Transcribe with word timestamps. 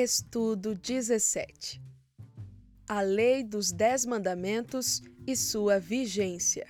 Estudo 0.00 0.76
17 0.76 1.82
A 2.88 3.00
Lei 3.00 3.42
dos 3.42 3.72
Dez 3.72 4.06
Mandamentos 4.06 5.02
e 5.26 5.34
sua 5.34 5.80
vigência. 5.80 6.68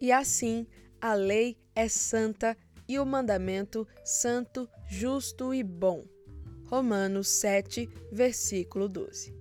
E 0.00 0.12
assim, 0.12 0.68
a 1.00 1.14
lei 1.14 1.58
é 1.74 1.88
santa 1.88 2.56
e 2.86 2.96
o 3.00 3.04
mandamento 3.04 3.88
santo, 4.04 4.68
justo 4.88 5.52
e 5.52 5.64
bom. 5.64 6.06
Romanos 6.66 7.26
7, 7.26 7.88
versículo 8.12 8.88
12. 8.88 9.34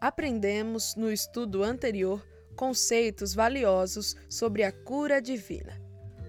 Aprendemos 0.00 0.96
no 0.96 1.12
estudo 1.12 1.62
anterior 1.62 2.26
conceitos 2.56 3.34
valiosos 3.34 4.16
sobre 4.28 4.64
a 4.64 4.72
cura 4.72 5.22
divina. 5.22 5.80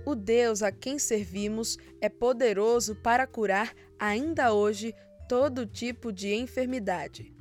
O 0.06 0.16
Deus 0.16 0.64
a 0.64 0.72
quem 0.72 0.98
servimos 0.98 1.78
é 2.00 2.10
poderoso 2.10 2.96
para 2.96 3.26
curar 3.28 3.74
ainda 4.02 4.52
hoje 4.52 4.96
todo 5.30 5.68
tipo 5.68 6.12
de 6.12 6.34
enfermidade. 6.34 7.32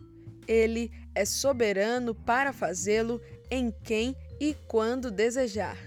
Ele 0.47 0.93
é 1.15 1.25
soberano 1.25 2.15
para 2.15 2.53
fazê-lo 2.53 3.19
em 3.51 3.73
quem 3.83 4.15
e 4.39 4.55
quando 4.69 5.11
desejar. 5.11 5.79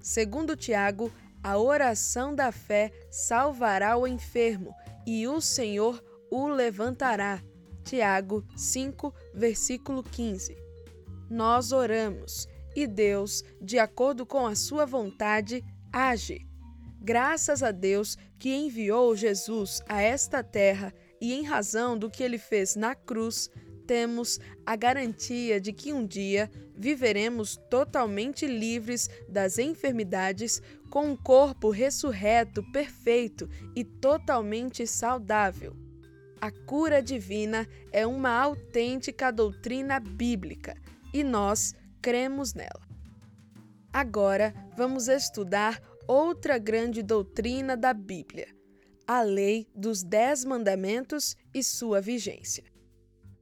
Segundo 0.00 0.56
Tiago, 0.56 1.12
a 1.42 1.58
oração 1.58 2.34
da 2.34 2.50
fé 2.50 2.90
salvará 3.10 3.96
o 3.98 4.06
enfermo 4.06 4.74
e 5.06 5.28
o 5.28 5.40
Senhor 5.40 6.02
o 6.30 6.48
levantará. 6.48 7.42
Tiago 7.84 8.42
5, 8.56 9.14
versículo 9.34 10.02
15. 10.02 10.56
Nós 11.28 11.72
oramos 11.72 12.48
e 12.74 12.86
Deus, 12.86 13.44
de 13.60 13.78
acordo 13.78 14.24
com 14.24 14.46
a 14.46 14.54
sua 14.54 14.86
vontade, 14.86 15.62
age. 15.92 16.46
Graças 17.06 17.62
a 17.62 17.70
Deus 17.70 18.18
que 18.36 18.52
enviou 18.52 19.14
Jesus 19.14 19.80
a 19.88 20.02
esta 20.02 20.42
terra 20.42 20.92
e 21.20 21.34
em 21.34 21.44
razão 21.44 21.96
do 21.96 22.10
que 22.10 22.20
ele 22.20 22.36
fez 22.36 22.74
na 22.74 22.96
cruz, 22.96 23.48
temos 23.86 24.40
a 24.66 24.74
garantia 24.74 25.60
de 25.60 25.72
que 25.72 25.92
um 25.92 26.04
dia 26.04 26.50
viveremos 26.76 27.56
totalmente 27.70 28.44
livres 28.44 29.08
das 29.28 29.56
enfermidades, 29.56 30.60
com 30.90 31.12
um 31.12 31.16
corpo 31.16 31.70
ressurreto, 31.70 32.60
perfeito 32.72 33.48
e 33.76 33.84
totalmente 33.84 34.84
saudável. 34.84 35.76
A 36.40 36.50
cura 36.50 37.00
divina 37.00 37.68
é 37.92 38.04
uma 38.04 38.30
autêntica 38.30 39.30
doutrina 39.30 40.00
bíblica 40.00 40.76
e 41.14 41.22
nós 41.22 41.72
cremos 42.02 42.52
nela. 42.52 42.84
Agora 43.92 44.52
vamos 44.76 45.06
estudar 45.06 45.80
outra 46.06 46.58
grande 46.58 47.02
doutrina 47.02 47.76
da 47.76 47.92
Bíblia, 47.92 48.48
a 49.06 49.22
lei 49.22 49.66
dos 49.74 50.02
Dez 50.02 50.44
Mandamentos 50.44 51.36
e 51.52 51.62
sua 51.62 52.00
vigência. 52.00 52.64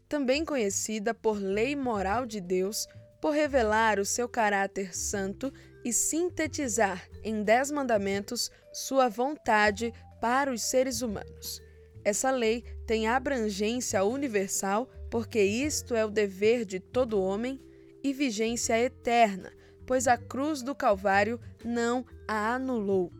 Também 0.09 0.45
conhecida 0.45 1.15
por 1.15 1.39
lei 1.39 1.75
moral 1.77 2.27
de 2.27 2.41
Deus, 2.41 2.87
por 3.21 3.33
revelar 3.33 3.99
o 3.99 4.05
seu 4.05 4.29
caráter 4.29 4.95
santo 4.95 5.53
e 5.85 5.93
sintetizar 5.93 7.09
em 7.23 7.43
Dez 7.43 7.71
Mandamentos 7.71 8.51
sua 8.73 9.09
vontade 9.09 9.93
para 10.21 10.53
os 10.53 10.63
seres 10.63 11.03
humanos. 11.03 11.61
Essa 12.05 12.31
lei 12.31 12.63
tem 12.87 13.07
abrangência 13.07 14.05
universal, 14.05 14.89
porque 15.11 15.43
isto 15.43 15.95
é 15.95 16.05
o 16.05 16.11
dever 16.11 16.65
de 16.65 16.79
todo 16.81 17.21
homem, 17.21 17.61
e 18.03 18.13
vigência 18.13 18.79
eterna, 18.79 19.51
pois 19.87 20.07
a 20.07 20.17
cruz 20.17 20.63
do 20.63 20.75
Calvário 20.75 21.41
não 21.65 22.05
a 22.27 22.55
anulou. 22.55 23.13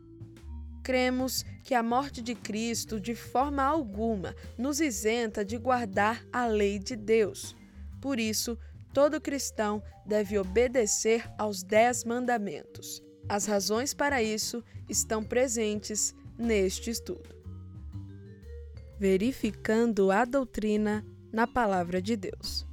Cremos 0.83 1.45
que 1.63 1.75
a 1.75 1.83
morte 1.83 2.21
de 2.21 2.35
Cristo, 2.35 3.01
de 3.01 3.15
forma 3.15 3.63
alguma, 3.63 4.35
nos 4.59 4.81
isenta 4.81 5.45
de 5.45 5.57
guardar 5.57 6.23
a 6.31 6.47
lei 6.47 6.79
de 6.79 6.95
Deus. 6.95 7.57
Por 8.03 8.21
isso, 8.21 8.59
todo 8.93 9.21
cristão 9.21 9.83
deve 10.05 10.39
obedecer 10.39 11.27
aos 11.39 11.63
Dez 11.63 12.05
Mandamentos. 12.05 13.03
As 13.27 13.47
razões 13.47 13.95
para 13.95 14.23
isso 14.23 14.63
estão 14.89 15.25
presentes 15.25 16.15
neste 16.39 16.91
estudo. 16.91 17.35
Verificando 18.99 20.11
a 20.11 20.27
doutrina 20.27 21.05
na 21.33 21.47
Palavra 21.47 22.03
de 22.03 22.15
Deus. 22.15 22.67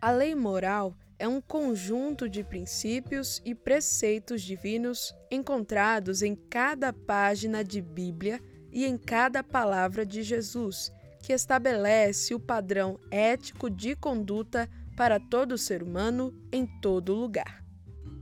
A 0.00 0.10
lei 0.10 0.34
moral 0.34 0.96
é 1.18 1.26
um 1.26 1.40
conjunto 1.40 2.28
de 2.28 2.44
princípios 2.44 3.40
e 3.44 3.54
preceitos 3.54 4.42
divinos 4.42 5.14
encontrados 5.30 6.22
em 6.22 6.34
cada 6.34 6.92
página 6.92 7.64
de 7.64 7.80
Bíblia 7.80 8.40
e 8.70 8.84
em 8.84 8.98
cada 8.98 9.42
palavra 9.42 10.04
de 10.04 10.22
Jesus, 10.22 10.92
que 11.22 11.32
estabelece 11.32 12.34
o 12.34 12.40
padrão 12.40 13.00
ético 13.10 13.70
de 13.70 13.96
conduta 13.96 14.68
para 14.96 15.18
todo 15.18 15.58
ser 15.58 15.82
humano 15.82 16.34
em 16.52 16.66
todo 16.80 17.14
lugar. 17.14 17.64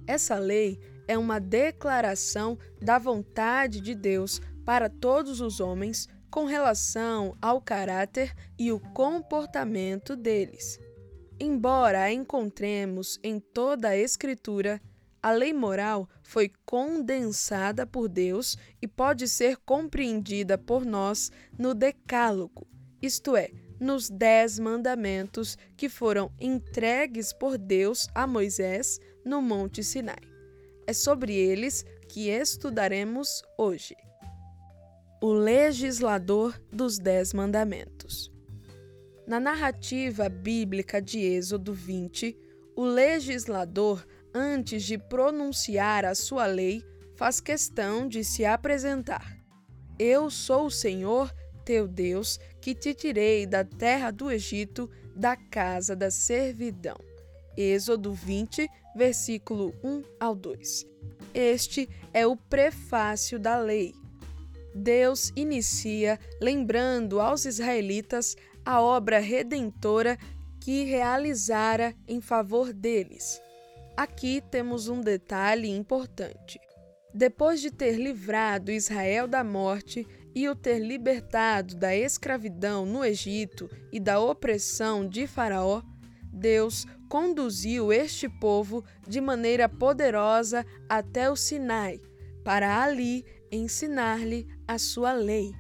Essa 0.07 0.37
lei 0.37 0.79
é 1.09 1.19
uma 1.19 1.39
declaração 1.39 2.59
da 2.81 2.99
vontade 2.99 3.81
de 3.81 3.95
Deus 3.95 4.41
para 4.65 4.89
todos 4.89 5.41
os 5.41 5.61
homens 5.61 6.09
com 6.31 6.47
relação 6.47 7.37
ao 7.41 7.61
caráter 7.61 8.35
e 8.59 8.73
o 8.73 8.81
comportamento 8.81 10.17
deles. 10.17 10.79
Embora 11.47 12.05
a 12.05 12.11
encontremos 12.11 13.21
em 13.23 13.39
toda 13.39 13.91
a 13.91 13.97
Escritura, 13.99 14.81
a 15.23 15.31
lei 15.31 15.53
moral 15.53 16.09
foi 16.23 16.51
condensada 16.65 17.87
por 17.87 18.09
Deus 18.09 18.57
e 18.81 18.89
pode 18.89 19.29
ser 19.29 19.59
compreendida 19.59 20.57
por 20.57 20.87
nós 20.87 21.31
no 21.59 21.75
Decálogo, 21.75 22.67
isto 23.03 23.37
é, 23.37 23.51
nos 23.79 24.09
Dez 24.09 24.59
Mandamentos 24.59 25.59
que 25.77 25.91
foram 25.91 26.33
entregues 26.41 27.31
por 27.35 27.59
Deus 27.59 28.09
a 28.15 28.27
Moisés 28.27 28.99
no 29.23 29.43
Monte 29.43 29.85
Sinai. 29.85 30.23
É 30.87 30.95
sobre 30.95 31.35
eles 31.35 31.85
que 32.09 32.31
estudaremos 32.31 33.43
hoje. 33.59 33.95
O 35.21 35.31
legislador 35.35 36.59
dos 36.73 36.99
Dez 36.99 37.35
Mandamentos. 37.35 38.34
Na 39.27 39.41
narrativa 39.41 40.29
bíblica 40.29 41.01
de 41.01 41.19
Êxodo 41.19 41.73
20, 41.73 42.37
o 42.77 42.85
legislador, 42.85 44.07
antes 44.35 44.83
de 44.83 44.99
pronunciar 44.99 46.05
a 46.05 46.15
sua 46.15 46.45
lei, 46.45 46.85
faz 47.17 47.41
questão 47.41 48.07
de 48.07 48.23
se 48.23 48.45
apresentar. 48.45 49.39
Eu 49.99 50.29
sou 50.29 50.67
o 50.67 50.71
Senhor, 50.71 51.35
teu 51.65 51.89
Deus, 51.89 52.39
que 52.61 52.75
te 52.75 52.93
tirei 52.93 53.47
da 53.47 53.65
terra 53.65 54.11
do 54.11 54.31
Egito, 54.31 54.91
da 55.17 55.37
casa 55.37 55.97
da 55.97 56.11
servidão. 56.11 56.99
Êxodo 57.57 58.13
20, 58.13 58.69
versículo 58.95 59.75
1 59.83 60.03
ao 60.21 60.35
2. 60.35 60.87
Este 61.33 61.89
é 62.13 62.27
o 62.27 62.37
prefácio 62.37 63.39
da 63.39 63.57
lei. 63.57 63.95
Deus 64.75 65.33
inicia 65.37 66.19
lembrando 66.43 67.21
aos 67.21 67.45
israelitas 67.45 68.37
a 68.65 68.81
obra 68.81 69.19
redentora 69.19 70.19
que 70.61 70.85
realizara 70.85 71.95
em 72.09 72.21
favor 72.21 72.73
deles. 72.73 73.41
Aqui 73.97 74.43
temos 74.51 74.89
um 74.89 75.01
detalhe 75.01 75.69
importante. 75.69 76.59
Depois 77.15 77.61
de 77.61 77.71
ter 77.71 77.97
livrado 77.97 78.73
Israel 78.73 79.29
da 79.29 79.45
morte 79.45 80.07
e 80.35 80.49
o 80.49 80.57
ter 80.57 80.81
libertado 80.81 81.77
da 81.77 81.95
escravidão 81.95 82.85
no 82.85 83.05
Egito 83.05 83.71
e 83.93 84.01
da 84.01 84.19
opressão 84.19 85.07
de 85.07 85.27
Faraó, 85.27 85.81
Deus 86.33 86.85
conduziu 87.09 87.93
este 87.93 88.29
povo 88.29 88.85
de 89.07 89.21
maneira 89.21 89.69
poderosa 89.69 90.67
até 90.89 91.31
o 91.31 91.37
Sinai, 91.37 92.01
para 92.43 92.83
ali 92.83 93.25
ensinar-lhe 93.53 94.49
a 94.67 94.77
sua 94.77 95.13
lei. 95.13 95.53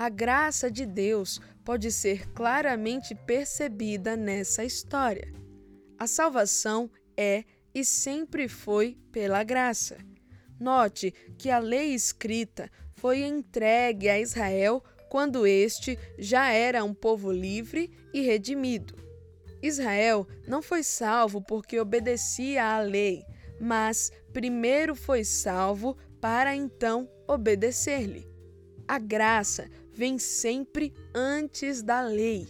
A 0.00 0.08
graça 0.08 0.70
de 0.70 0.86
Deus 0.86 1.40
pode 1.64 1.90
ser 1.90 2.30
claramente 2.30 3.16
percebida 3.16 4.16
nessa 4.16 4.62
história. 4.64 5.34
A 5.98 6.06
salvação 6.06 6.88
é 7.16 7.42
e 7.74 7.84
sempre 7.84 8.46
foi 8.46 8.96
pela 9.10 9.42
graça. 9.42 9.98
Note 10.60 11.12
que 11.36 11.50
a 11.50 11.58
lei 11.58 11.94
escrita 11.94 12.70
foi 12.94 13.24
entregue 13.24 14.08
a 14.08 14.20
Israel 14.20 14.84
quando 15.10 15.44
este 15.44 15.98
já 16.16 16.52
era 16.52 16.84
um 16.84 16.94
povo 16.94 17.32
livre 17.32 17.90
e 18.14 18.20
redimido. 18.20 18.94
Israel 19.60 20.28
não 20.46 20.62
foi 20.62 20.84
salvo 20.84 21.42
porque 21.42 21.80
obedecia 21.80 22.64
à 22.64 22.78
lei, 22.78 23.24
mas 23.60 24.12
primeiro 24.32 24.94
foi 24.94 25.24
salvo 25.24 25.96
para 26.20 26.54
então 26.54 27.10
obedecer-lhe. 27.26 28.28
A 28.86 28.98
graça 28.98 29.68
vem 29.98 30.16
sempre 30.16 30.94
antes 31.12 31.82
da 31.82 32.00
lei. 32.00 32.46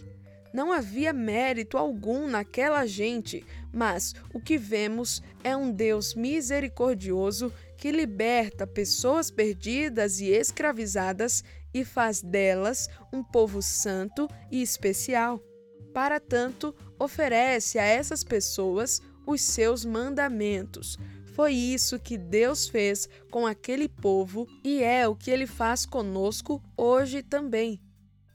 Não 0.53 0.71
havia 0.71 1.11
mérito 1.11 1.79
algum 1.79 2.27
naquela 2.27 2.85
gente, 2.85 3.43
mas 3.73 4.13
o 4.31 4.39
que 4.39 4.55
vemos 4.55 5.23
é 5.43 5.57
um 5.57 5.71
Deus 5.71 6.13
misericordioso 6.13 7.51
que 7.75 7.91
liberta 7.91 8.67
pessoas 8.67 9.31
perdidas 9.31 10.19
e 10.19 10.27
escravizadas 10.27 11.43
e 11.73 11.83
faz 11.83 12.21
delas 12.21 12.87
um 13.11 13.23
povo 13.23 13.63
santo 13.63 14.29
e 14.51 14.61
especial. 14.61 15.43
Para 15.91 16.19
tanto, 16.19 16.75
oferece 16.99 17.79
a 17.79 17.83
essas 17.83 18.23
pessoas 18.23 19.01
os 19.25 19.41
seus 19.41 19.83
mandamentos. 19.83 20.99
Foi 21.39 21.53
isso 21.53 21.97
que 21.97 22.17
Deus 22.17 22.67
fez 22.67 23.07
com 23.31 23.47
aquele 23.47 23.87
povo 23.87 24.45
e 24.61 24.83
é 24.83 25.07
o 25.07 25.15
que 25.15 25.31
ele 25.31 25.47
faz 25.47 25.85
conosco 25.85 26.61
hoje 26.75 27.23
também. 27.23 27.79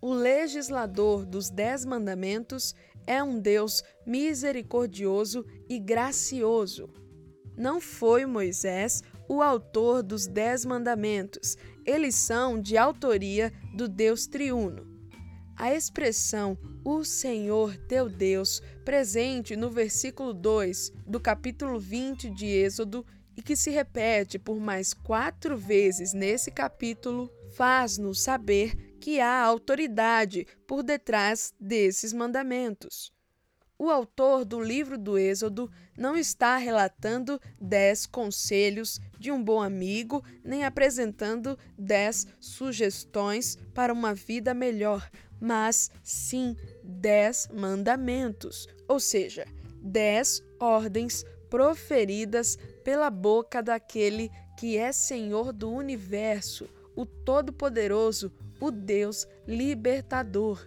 O 0.01 0.15
legislador 0.15 1.27
dos 1.27 1.51
Dez 1.51 1.85
Mandamentos 1.85 2.75
é 3.07 3.23
um 3.23 3.39
Deus 3.39 3.83
misericordioso 4.07 5.45
e 5.69 5.79
gracioso. 5.79 6.89
Não 7.55 7.79
foi 7.79 8.25
Moisés 8.25 9.03
o 9.29 9.43
autor 9.43 10.03
dos 10.03 10.27
Dez 10.27 10.65
Mandamentos, 10.65 11.59
eles 11.85 12.15
são 12.15 12.59
de 12.59 12.79
autoria 12.79 13.53
do 13.77 13.87
Deus 13.87 14.27
triuno. 14.27 14.94
A 15.57 15.73
expressão 15.73 16.59
o 16.85 17.05
Senhor 17.05 17.77
teu 17.87 18.09
Deus, 18.09 18.61
presente 18.85 19.55
no 19.55 19.71
versículo 19.71 20.35
2 20.35 20.93
do 21.07 21.21
capítulo 21.21 21.79
20 21.79 22.29
de 22.31 22.47
Êxodo 22.47 23.07
e 23.37 23.43
que 23.43 23.55
se 23.57 23.71
repete 23.71 24.37
por 24.37 24.59
mais 24.59 24.93
quatro 24.93 25.57
vezes 25.57 26.13
nesse 26.13 26.51
capítulo, 26.51 27.31
faz-nos 27.57 28.21
saber 28.21 28.97
que 29.01 29.21
há 29.21 29.43
autoridade 29.43 30.45
por 30.67 30.83
detrás 30.83 31.55
desses 31.61 32.13
mandamentos. 32.13 33.13
O 33.79 33.91
autor 33.91 34.45
do 34.45 34.61
livro 34.61 34.97
do 34.97 35.19
Êxodo 35.19 35.71
não 35.99 36.17
está 36.17 36.57
relatando 36.57 37.41
dez 37.61 38.07
conselhos 38.07 39.01
de 39.19 39.33
um 39.33 39.43
bom 39.43 39.61
amigo, 39.61 40.25
nem 40.45 40.65
apresentando 40.65 41.59
dez 41.77 42.27
sugestões 42.39 43.59
para 43.75 43.93
uma 43.93 44.15
vida 44.15 44.55
melhor, 44.55 45.11
mas 45.45 45.91
sim 46.03 46.57
dez 46.83 47.47
mandamentos, 47.53 48.67
ou 48.89 48.99
seja, 48.99 49.47
dez 49.83 50.43
ordens 50.59 51.23
proferidas 51.51 52.57
pela 52.83 53.11
boca 53.11 53.63
daquele 53.63 54.31
que 54.59 54.79
é 54.79 54.91
Senhor 54.91 55.53
do 55.53 55.71
universo, 55.71 56.67
o 56.97 57.05
Todo-Poderoso, 57.05 58.33
o 58.59 58.71
Deus 58.71 59.29
libertador. 59.47 60.67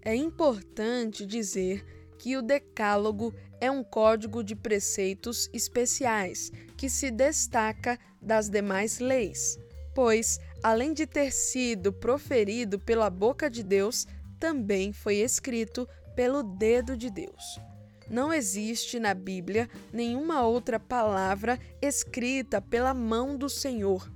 É 0.00 0.14
importante 0.14 1.26
dizer 1.26 1.84
que 2.16 2.36
o 2.36 2.42
Decálogo 2.42 3.34
é 3.60 3.68
um 3.72 3.82
código 3.82 4.44
de 4.44 4.54
preceitos 4.54 5.50
especiais 5.52 6.52
que 6.76 6.88
se 6.88 7.10
destaca 7.10 7.98
das 8.22 8.48
demais 8.48 9.00
leis, 9.00 9.58
pois, 9.96 10.38
além 10.62 10.92
de 10.92 11.06
ter 11.06 11.32
sido 11.32 11.92
proferido 11.92 12.78
pela 12.78 13.10
boca 13.10 13.48
de 13.50 13.62
Deus, 13.62 14.06
também 14.38 14.92
foi 14.92 15.16
escrito 15.16 15.88
pelo 16.14 16.42
dedo 16.42 16.96
de 16.96 17.10
Deus. 17.10 17.60
Não 18.08 18.32
existe 18.32 19.00
na 19.00 19.14
Bíblia 19.14 19.68
nenhuma 19.92 20.46
outra 20.46 20.78
palavra 20.78 21.58
escrita 21.82 22.60
pela 22.60 22.94
mão 22.94 23.36
do 23.36 23.48
Senhor. 23.48 24.10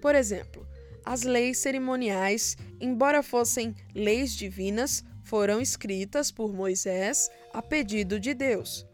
Por 0.00 0.14
exemplo, 0.14 0.66
as 1.04 1.22
leis 1.22 1.58
cerimoniais, 1.58 2.56
embora 2.80 3.22
fossem 3.22 3.74
leis 3.94 4.32
divinas, 4.32 5.02
foram 5.24 5.60
escritas 5.60 6.30
por 6.30 6.52
Moisés 6.52 7.30
a 7.52 7.62
pedido 7.62 8.20
de 8.20 8.34
Deus. 8.34 8.86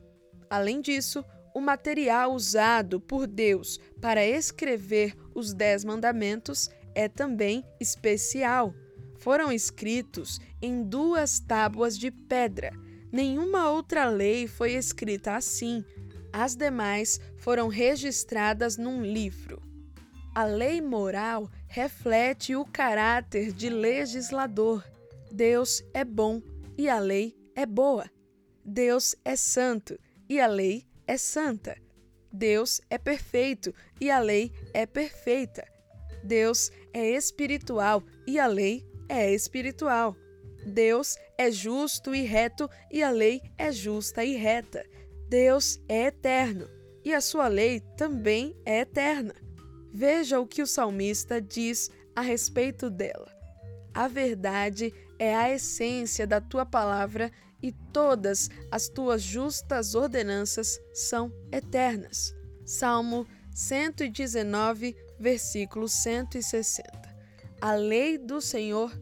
Além 0.48 0.80
disso, 0.80 1.24
o 1.54 1.60
material 1.60 2.32
usado 2.32 3.00
por 3.00 3.26
Deus 3.26 3.80
para 4.00 4.24
escrever 4.24 5.16
os 5.34 5.52
Dez 5.52 5.84
Mandamentos 5.84 6.68
é 6.96 7.08
também 7.08 7.62
especial. 7.78 8.74
Foram 9.18 9.52
escritos 9.52 10.40
em 10.60 10.82
duas 10.82 11.38
tábuas 11.38 11.96
de 11.96 12.10
pedra. 12.10 12.72
Nenhuma 13.12 13.70
outra 13.70 14.08
lei 14.08 14.48
foi 14.48 14.72
escrita 14.72 15.36
assim. 15.36 15.84
As 16.32 16.56
demais 16.56 17.20
foram 17.36 17.68
registradas 17.68 18.76
num 18.76 19.00
livro. 19.02 19.62
A 20.34 20.44
lei 20.44 20.82
moral 20.82 21.48
reflete 21.68 22.56
o 22.56 22.64
caráter 22.64 23.52
de 23.52 23.70
legislador 23.70 24.84
Deus 25.30 25.84
é 25.92 26.04
bom 26.04 26.40
e 26.78 26.88
a 26.88 26.98
lei 26.98 27.36
é 27.54 27.66
boa. 27.66 28.10
Deus 28.64 29.14
é 29.24 29.36
santo 29.36 29.98
e 30.28 30.40
a 30.40 30.46
lei 30.46 30.86
é 31.06 31.18
santa. 31.18 31.76
Deus 32.32 32.80
é 32.88 32.96
perfeito 32.96 33.74
e 34.00 34.10
a 34.10 34.18
lei 34.18 34.50
é 34.72 34.86
perfeita. 34.86 35.75
Deus 36.22 36.70
é 36.92 37.10
espiritual 37.10 38.02
e 38.26 38.38
a 38.38 38.46
lei 38.46 38.84
é 39.08 39.32
espiritual. 39.32 40.16
Deus 40.66 41.16
é 41.38 41.50
justo 41.50 42.14
e 42.14 42.22
reto 42.22 42.68
e 42.90 43.02
a 43.02 43.10
lei 43.10 43.40
é 43.56 43.70
justa 43.70 44.24
e 44.24 44.36
reta. 44.36 44.84
Deus 45.28 45.80
é 45.88 46.06
eterno 46.06 46.68
e 47.04 47.14
a 47.14 47.20
sua 47.20 47.46
lei 47.46 47.80
também 47.96 48.56
é 48.64 48.80
eterna. 48.80 49.34
Veja 49.92 50.40
o 50.40 50.46
que 50.46 50.60
o 50.60 50.66
salmista 50.66 51.40
diz 51.40 51.90
a 52.14 52.20
respeito 52.20 52.90
dela. 52.90 53.32
A 53.94 54.08
verdade 54.08 54.92
é 55.18 55.34
a 55.34 55.50
essência 55.50 56.26
da 56.26 56.40
tua 56.40 56.66
palavra 56.66 57.30
e 57.62 57.72
todas 57.92 58.50
as 58.70 58.88
tuas 58.88 59.22
justas 59.22 59.94
ordenanças 59.94 60.78
são 60.92 61.32
eternas. 61.50 62.34
Salmo 62.64 63.26
119, 63.54 64.96
versículo 65.18 65.88
160. 65.88 67.16
A 67.60 67.74
lei 67.74 68.18
do 68.18 68.40
Senhor 68.40 68.92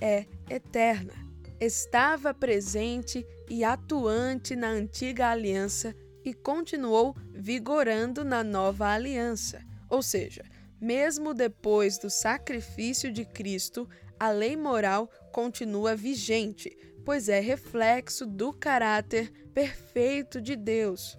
é 0.00 0.26
eterna. 0.48 1.12
Estava 1.60 2.32
presente 2.32 3.26
e 3.48 3.62
atuante 3.64 4.56
na 4.56 4.68
antiga 4.68 5.28
aliança 5.28 5.94
e 6.24 6.32
continuou 6.34 7.14
vigorando 7.32 8.24
na 8.24 8.42
nova 8.42 8.88
aliança. 8.88 9.62
Ou 9.88 10.02
seja, 10.02 10.44
mesmo 10.80 11.34
depois 11.34 11.98
do 11.98 12.08
sacrifício 12.08 13.12
de 13.12 13.24
Cristo, 13.24 13.88
a 14.18 14.30
lei 14.30 14.56
moral 14.56 15.10
continua 15.32 15.94
vigente, 15.94 16.76
pois 17.04 17.28
é 17.28 17.40
reflexo 17.40 18.26
do 18.26 18.52
caráter 18.52 19.30
perfeito 19.52 20.40
de 20.40 20.56
Deus. 20.56 21.18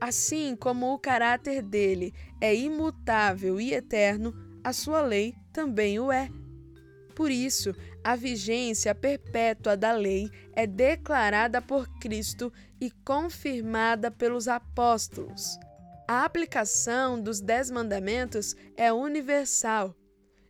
Assim 0.00 0.56
como 0.56 0.92
o 0.92 0.98
caráter 0.98 1.62
dele 1.62 2.12
é 2.42 2.52
imutável 2.52 3.60
e 3.60 3.72
eterno, 3.72 4.34
a 4.64 4.72
sua 4.72 5.00
lei 5.00 5.32
também 5.52 6.00
o 6.00 6.10
é. 6.10 6.28
Por 7.14 7.30
isso, 7.30 7.72
a 8.02 8.16
vigência 8.16 8.92
perpétua 8.96 9.76
da 9.76 9.92
lei 9.92 10.28
é 10.52 10.66
declarada 10.66 11.62
por 11.62 11.86
Cristo 12.00 12.52
e 12.80 12.90
confirmada 12.90 14.10
pelos 14.10 14.48
apóstolos. 14.48 15.56
A 16.08 16.24
aplicação 16.24 17.22
dos 17.22 17.40
Dez 17.40 17.70
Mandamentos 17.70 18.56
é 18.76 18.92
universal 18.92 19.94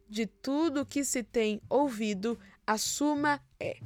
de 0.08 0.26
tudo 0.26 0.86
que 0.86 1.04
se 1.04 1.22
tem 1.22 1.60
ouvido, 1.68 2.38
a 2.66 2.78
suma 2.78 3.38
é: 3.60 3.76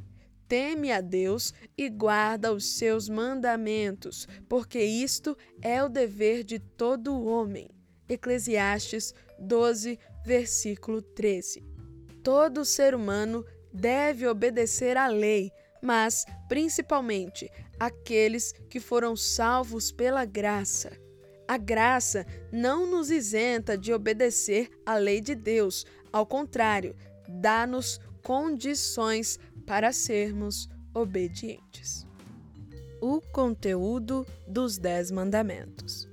teme 0.47 0.93
a 0.93 1.01
Deus 1.01 1.53
e 1.77 1.89
guarda 1.89 2.53
os 2.53 2.79
seus 2.79 3.09
mandamentos, 3.09 4.29
porque 4.49 4.81
isto 4.81 5.37
é 5.61 5.83
o 5.83 5.89
dever 5.89 6.45
de 6.45 6.61
todo 6.61 7.25
homem. 7.25 7.76
Eclesiastes 8.09 9.15
12, 9.39 9.99
versículo 10.25 11.03
13. 11.03 11.63
Todo 12.23 12.65
ser 12.65 12.95
humano 12.95 13.45
deve 13.73 14.27
obedecer 14.27 14.97
à 14.97 15.07
lei, 15.07 15.51
mas 15.83 16.25
principalmente 16.49 17.51
aqueles 17.79 18.53
que 18.69 18.81
foram 18.81 19.15
salvos 19.15 19.93
pela 19.93 20.25
graça. 20.25 20.91
A 21.47 21.57
graça 21.57 22.27
não 22.51 22.91
nos 22.91 23.11
isenta 23.11 23.79
de 23.79 23.93
obedecer 23.93 24.69
à 24.85 24.97
lei 24.97 25.21
de 25.21 25.35
Deus, 25.35 25.87
ao 26.13 26.27
contrário, 26.27 26.97
dá-nos 27.29 28.01
condições 28.23 29.39
para 29.65 29.93
sermos 29.93 30.69
obedientes. 30.93 32.07
O 33.01 33.21
conteúdo 33.21 34.27
dos 34.49 34.79
Dez 34.79 35.11
Mandamentos. 35.11 36.09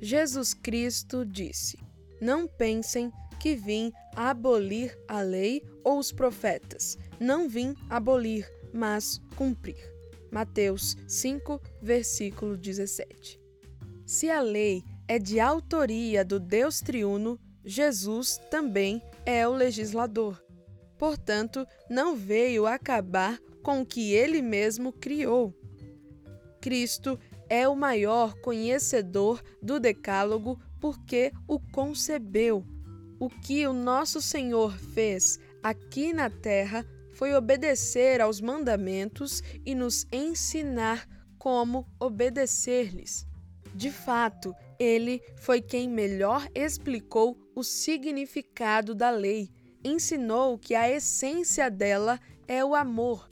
Jesus 0.00 0.54
Cristo 0.54 1.24
disse: 1.24 1.78
Não 2.20 2.46
pensem 2.46 3.12
que 3.38 3.54
vim 3.54 3.92
abolir 4.14 4.96
a 5.06 5.20
lei 5.20 5.62
ou 5.84 5.98
os 5.98 6.12
profetas. 6.12 6.96
Não 7.18 7.48
vim 7.48 7.74
abolir, 7.88 8.50
mas 8.72 9.20
cumprir. 9.36 9.78
Mateus 10.30 10.96
5, 11.08 11.60
versículo 11.82 12.56
17. 12.56 13.40
Se 14.06 14.30
a 14.30 14.40
lei 14.40 14.82
é 15.06 15.18
de 15.18 15.40
autoria 15.40 16.24
do 16.24 16.38
Deus 16.38 16.80
triuno, 16.80 17.38
Jesus 17.64 18.38
também 18.50 19.02
é 19.26 19.46
o 19.46 19.52
legislador. 19.52 20.42
Portanto, 20.96 21.66
não 21.88 22.14
veio 22.16 22.66
acabar 22.66 23.38
com 23.62 23.80
o 23.80 23.86
que 23.86 24.12
ele 24.12 24.40
mesmo 24.40 24.92
criou. 24.92 25.54
Cristo 26.60 27.18
é 27.50 27.68
o 27.68 27.74
maior 27.74 28.34
conhecedor 28.40 29.42
do 29.60 29.80
Decálogo 29.80 30.58
porque 30.80 31.32
o 31.48 31.58
concebeu. 31.58 32.64
O 33.18 33.28
que 33.28 33.66
o 33.66 33.72
nosso 33.72 34.22
Senhor 34.22 34.78
fez 34.78 35.38
aqui 35.62 36.12
na 36.12 36.30
terra 36.30 36.86
foi 37.12 37.34
obedecer 37.34 38.20
aos 38.20 38.40
mandamentos 38.40 39.42
e 39.66 39.74
nos 39.74 40.06
ensinar 40.10 41.06
como 41.36 41.86
obedecer-lhes. 41.98 43.26
De 43.74 43.90
fato, 43.90 44.54
ele 44.78 45.20
foi 45.36 45.60
quem 45.60 45.88
melhor 45.88 46.48
explicou 46.54 47.36
o 47.54 47.62
significado 47.62 48.94
da 48.94 49.10
lei, 49.10 49.50
ensinou 49.84 50.58
que 50.58 50.74
a 50.74 50.88
essência 50.88 51.70
dela 51.70 52.18
é 52.48 52.64
o 52.64 52.74
amor. 52.74 53.30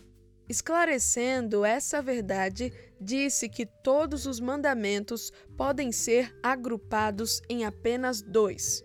Esclarecendo 0.48 1.64
essa 1.64 2.00
verdade, 2.00 2.72
disse 3.00 3.48
que 3.48 3.66
todos 3.66 4.26
os 4.26 4.40
mandamentos 4.40 5.32
podem 5.56 5.92
ser 5.92 6.34
agrupados 6.42 7.40
em 7.48 7.64
apenas 7.64 8.22
dois: 8.22 8.84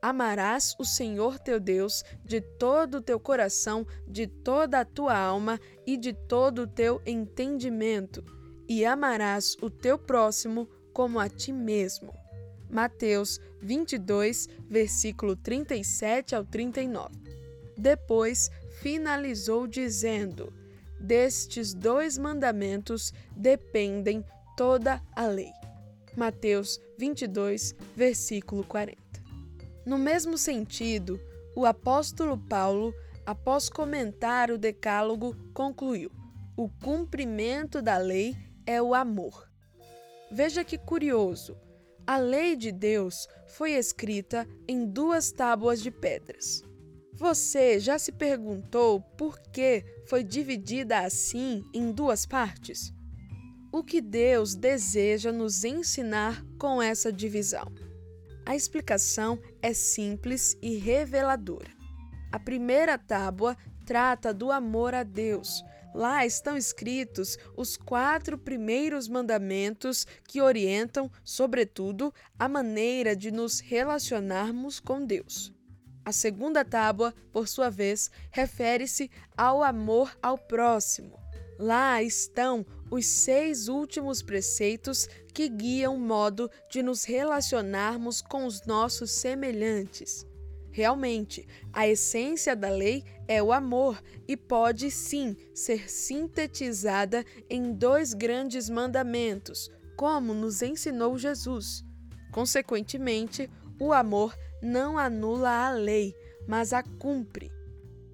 Amarás 0.00 0.74
o 0.78 0.84
Senhor 0.84 1.38
teu 1.38 1.60
Deus 1.60 2.02
de 2.24 2.40
todo 2.40 2.96
o 2.96 3.00
teu 3.00 3.20
coração, 3.20 3.86
de 4.06 4.26
toda 4.26 4.80
a 4.80 4.84
tua 4.84 5.16
alma 5.16 5.60
e 5.86 5.96
de 5.96 6.12
todo 6.12 6.62
o 6.62 6.66
teu 6.66 7.00
entendimento, 7.06 8.24
e 8.68 8.84
amarás 8.84 9.56
o 9.62 9.70
teu 9.70 9.98
próximo 9.98 10.68
como 10.92 11.20
a 11.20 11.28
ti 11.28 11.52
mesmo. 11.52 12.12
Mateus 12.68 13.38
22, 13.60 14.48
versículo 14.68 15.36
37 15.36 16.34
ao 16.34 16.44
39. 16.44 17.14
Depois 17.76 18.50
finalizou 18.80 19.66
dizendo: 19.66 20.52
Destes 21.02 21.74
dois 21.74 22.16
mandamentos 22.16 23.12
dependem 23.36 24.24
toda 24.56 25.02
a 25.16 25.26
lei. 25.26 25.50
Mateus 26.16 26.80
22, 26.96 27.74
versículo 27.96 28.62
40. 28.64 29.00
No 29.84 29.98
mesmo 29.98 30.38
sentido, 30.38 31.20
o 31.56 31.66
apóstolo 31.66 32.38
Paulo, 32.38 32.94
após 33.26 33.68
comentar 33.68 34.50
o 34.50 34.58
Decálogo, 34.58 35.34
concluiu: 35.52 36.12
o 36.56 36.68
cumprimento 36.68 37.82
da 37.82 37.98
lei 37.98 38.36
é 38.64 38.80
o 38.80 38.94
amor. 38.94 39.50
Veja 40.30 40.62
que 40.62 40.78
curioso. 40.78 41.56
A 42.06 42.16
lei 42.16 42.56
de 42.56 42.70
Deus 42.70 43.28
foi 43.48 43.72
escrita 43.72 44.46
em 44.68 44.86
duas 44.86 45.32
tábuas 45.32 45.82
de 45.82 45.90
pedras. 45.90 46.62
Você 47.22 47.78
já 47.78 48.00
se 48.00 48.10
perguntou 48.10 49.00
por 49.16 49.38
que 49.38 49.84
foi 50.08 50.24
dividida 50.24 50.98
assim 50.98 51.64
em 51.72 51.92
duas 51.92 52.26
partes? 52.26 52.92
O 53.70 53.84
que 53.84 54.00
Deus 54.00 54.56
deseja 54.56 55.30
nos 55.30 55.62
ensinar 55.62 56.44
com 56.58 56.82
essa 56.82 57.12
divisão? 57.12 57.72
A 58.44 58.56
explicação 58.56 59.38
é 59.62 59.72
simples 59.72 60.56
e 60.60 60.74
reveladora. 60.78 61.70
A 62.32 62.40
primeira 62.40 62.98
tábua 62.98 63.56
trata 63.86 64.34
do 64.34 64.50
amor 64.50 64.92
a 64.92 65.04
Deus. 65.04 65.62
Lá 65.94 66.26
estão 66.26 66.56
escritos 66.56 67.38
os 67.56 67.76
quatro 67.76 68.36
primeiros 68.36 69.06
mandamentos 69.06 70.08
que 70.26 70.42
orientam, 70.42 71.08
sobretudo, 71.22 72.12
a 72.36 72.48
maneira 72.48 73.14
de 73.14 73.30
nos 73.30 73.60
relacionarmos 73.60 74.80
com 74.80 75.06
Deus. 75.06 75.52
A 76.04 76.12
segunda 76.12 76.64
tábua, 76.64 77.14
por 77.32 77.46
sua 77.46 77.70
vez, 77.70 78.10
refere-se 78.30 79.10
ao 79.36 79.62
amor 79.62 80.16
ao 80.22 80.36
próximo. 80.36 81.18
Lá 81.58 82.02
estão 82.02 82.66
os 82.90 83.06
seis 83.06 83.68
últimos 83.68 84.20
preceitos 84.20 85.08
que 85.32 85.48
guiam 85.48 85.94
o 85.94 86.00
modo 86.00 86.50
de 86.68 86.82
nos 86.82 87.04
relacionarmos 87.04 88.20
com 88.20 88.44
os 88.44 88.66
nossos 88.66 89.12
semelhantes. 89.12 90.26
Realmente, 90.72 91.46
a 91.72 91.86
essência 91.86 92.56
da 92.56 92.68
lei 92.68 93.04
é 93.28 93.42
o 93.42 93.52
amor 93.52 94.02
e 94.26 94.36
pode 94.36 94.90
sim 94.90 95.36
ser 95.54 95.88
sintetizada 95.88 97.24
em 97.48 97.72
dois 97.72 98.12
grandes 98.14 98.68
mandamentos, 98.68 99.70
como 99.96 100.34
nos 100.34 100.62
ensinou 100.62 101.16
Jesus. 101.16 101.84
Consequentemente, 102.32 103.50
o 103.78 103.92
amor 103.92 104.34
não 104.62 104.96
anula 104.96 105.66
a 105.66 105.70
lei, 105.70 106.14
mas 106.46 106.72
a 106.72 106.82
cumpre. 106.82 107.50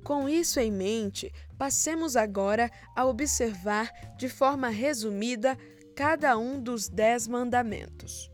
Com 0.03 0.29
isso 0.29 0.59
em 0.59 0.73
mente, 0.73 1.31
passemos 1.59 2.17
agora 2.17 2.71
a 2.97 3.05
observar 3.05 3.93
de 4.17 4.29
forma 4.29 4.69
resumida 4.69 5.59
cada 5.95 6.39
um 6.39 6.61
dos 6.61 6.89
dez 6.89 7.29
mandamentos. 7.29 8.31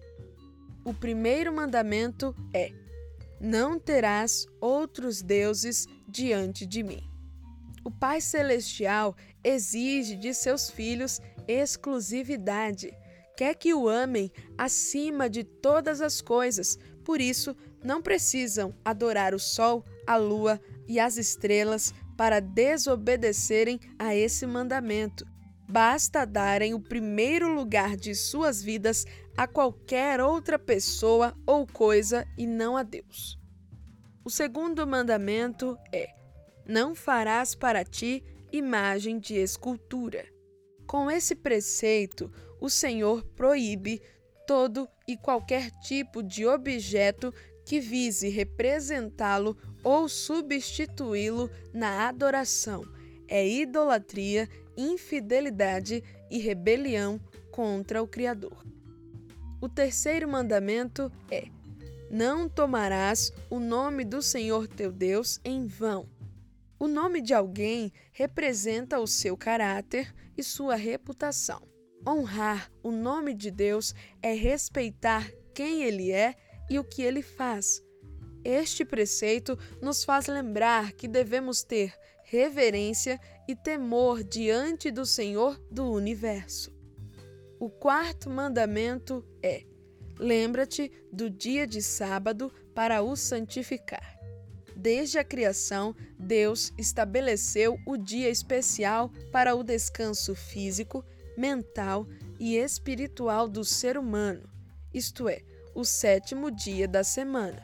O 0.84 0.94
primeiro 0.94 1.52
mandamento 1.52 2.34
é: 2.54 2.70
Não 3.40 3.78
terás 3.78 4.46
outros 4.60 5.20
deuses 5.20 5.86
diante 6.06 6.64
de 6.66 6.82
mim. 6.82 7.02
O 7.84 7.90
Pai 7.90 8.20
Celestial 8.20 9.16
exige 9.42 10.16
de 10.16 10.32
seus 10.32 10.70
filhos 10.70 11.20
exclusividade. 11.48 12.96
Quer 13.36 13.54
que 13.56 13.74
o 13.74 13.88
amem 13.88 14.30
acima 14.56 15.28
de 15.28 15.42
todas 15.42 16.00
as 16.00 16.20
coisas, 16.20 16.78
por 17.04 17.20
isso 17.20 17.56
não 17.84 18.00
precisam 18.00 18.74
adorar 18.82 19.34
o 19.34 19.38
sol, 19.38 19.84
a 20.06 20.16
lua, 20.16 20.60
e 20.88 20.98
as 20.98 21.16
estrelas 21.16 21.92
para 22.16 22.40
desobedecerem 22.40 23.78
a 23.98 24.14
esse 24.14 24.46
mandamento. 24.46 25.26
Basta 25.68 26.24
darem 26.24 26.74
o 26.74 26.80
primeiro 26.80 27.52
lugar 27.52 27.96
de 27.96 28.14
suas 28.14 28.62
vidas 28.62 29.04
a 29.36 29.46
qualquer 29.46 30.20
outra 30.20 30.58
pessoa 30.58 31.34
ou 31.46 31.66
coisa 31.66 32.26
e 32.36 32.46
não 32.46 32.76
a 32.76 32.82
Deus. 32.82 33.38
O 34.24 34.30
segundo 34.30 34.86
mandamento 34.86 35.76
é: 35.92 36.08
Não 36.66 36.94
farás 36.94 37.54
para 37.54 37.84
ti 37.84 38.22
imagem 38.52 39.18
de 39.18 39.34
escultura. 39.34 40.24
Com 40.86 41.10
esse 41.10 41.34
preceito, 41.34 42.30
o 42.60 42.70
Senhor 42.70 43.24
proíbe 43.34 44.00
todo 44.46 44.88
e 45.08 45.16
qualquer 45.16 45.70
tipo 45.80 46.22
de 46.22 46.46
objeto 46.46 47.34
que 47.64 47.80
vise 47.80 48.28
representá-lo 48.28 49.56
ou 49.82 50.08
substituí-lo 50.08 51.50
na 51.72 52.08
adoração. 52.08 52.84
É 53.26 53.46
idolatria, 53.46 54.48
infidelidade 54.76 56.02
e 56.30 56.38
rebelião 56.38 57.20
contra 57.50 58.02
o 58.02 58.06
Criador. 58.06 58.64
O 59.60 59.68
terceiro 59.68 60.28
mandamento 60.28 61.10
é: 61.30 61.48
Não 62.10 62.48
tomarás 62.48 63.32
o 63.48 63.58
nome 63.58 64.04
do 64.04 64.20
Senhor 64.20 64.68
teu 64.68 64.92
Deus 64.92 65.40
em 65.44 65.66
vão. 65.66 66.08
O 66.78 66.86
nome 66.86 67.22
de 67.22 67.32
alguém 67.32 67.92
representa 68.12 69.00
o 69.00 69.06
seu 69.06 69.36
caráter 69.36 70.14
e 70.36 70.42
sua 70.42 70.74
reputação. 70.74 71.62
Honrar 72.06 72.70
o 72.82 72.90
nome 72.90 73.32
de 73.32 73.50
Deus 73.50 73.94
é 74.20 74.34
respeitar 74.34 75.30
quem 75.54 75.84
ele 75.84 76.10
é 76.10 76.34
e 76.68 76.78
o 76.78 76.84
que 76.84 77.02
ele 77.02 77.22
faz. 77.22 77.82
Este 78.44 78.84
preceito 78.84 79.58
nos 79.80 80.04
faz 80.04 80.26
lembrar 80.26 80.92
que 80.92 81.08
devemos 81.08 81.62
ter 81.62 81.94
reverência 82.24 83.20
e 83.48 83.54
temor 83.54 84.22
diante 84.22 84.90
do 84.90 85.06
Senhor 85.06 85.58
do 85.70 85.90
universo. 85.90 86.74
O 87.58 87.70
quarto 87.70 88.28
mandamento 88.28 89.24
é: 89.42 89.64
lembra-te 90.18 90.90
do 91.12 91.30
dia 91.30 91.66
de 91.66 91.80
sábado 91.80 92.52
para 92.74 93.02
o 93.02 93.16
santificar. 93.16 94.18
Desde 94.76 95.18
a 95.18 95.24
criação, 95.24 95.94
Deus 96.18 96.72
estabeleceu 96.76 97.78
o 97.86 97.96
dia 97.96 98.28
especial 98.28 99.10
para 99.30 99.54
o 99.54 99.62
descanso 99.62 100.34
físico, 100.34 101.04
mental 101.38 102.06
e 102.38 102.56
espiritual 102.56 103.48
do 103.48 103.64
ser 103.64 103.96
humano, 103.96 104.50
isto 104.92 105.28
é, 105.28 105.42
o 105.74 105.84
sétimo 105.84 106.50
dia 106.50 106.86
da 106.86 107.02
semana. 107.02 107.62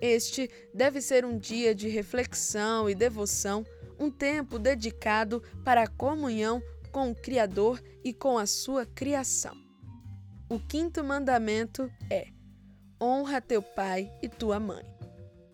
Este 0.00 0.50
deve 0.74 1.00
ser 1.00 1.24
um 1.24 1.38
dia 1.38 1.74
de 1.74 1.88
reflexão 1.88 2.90
e 2.90 2.94
devoção, 2.94 3.64
um 3.98 4.10
tempo 4.10 4.58
dedicado 4.58 5.42
para 5.64 5.84
a 5.84 5.88
comunhão 5.88 6.62
com 6.90 7.10
o 7.10 7.14
Criador 7.14 7.82
e 8.04 8.12
com 8.12 8.36
a 8.36 8.46
sua 8.46 8.84
criação. 8.84 9.56
O 10.48 10.58
quinto 10.58 11.02
mandamento 11.02 11.90
é: 12.10 12.28
honra 13.00 13.40
teu 13.40 13.62
pai 13.62 14.12
e 14.22 14.28
tua 14.28 14.60
mãe. 14.60 14.84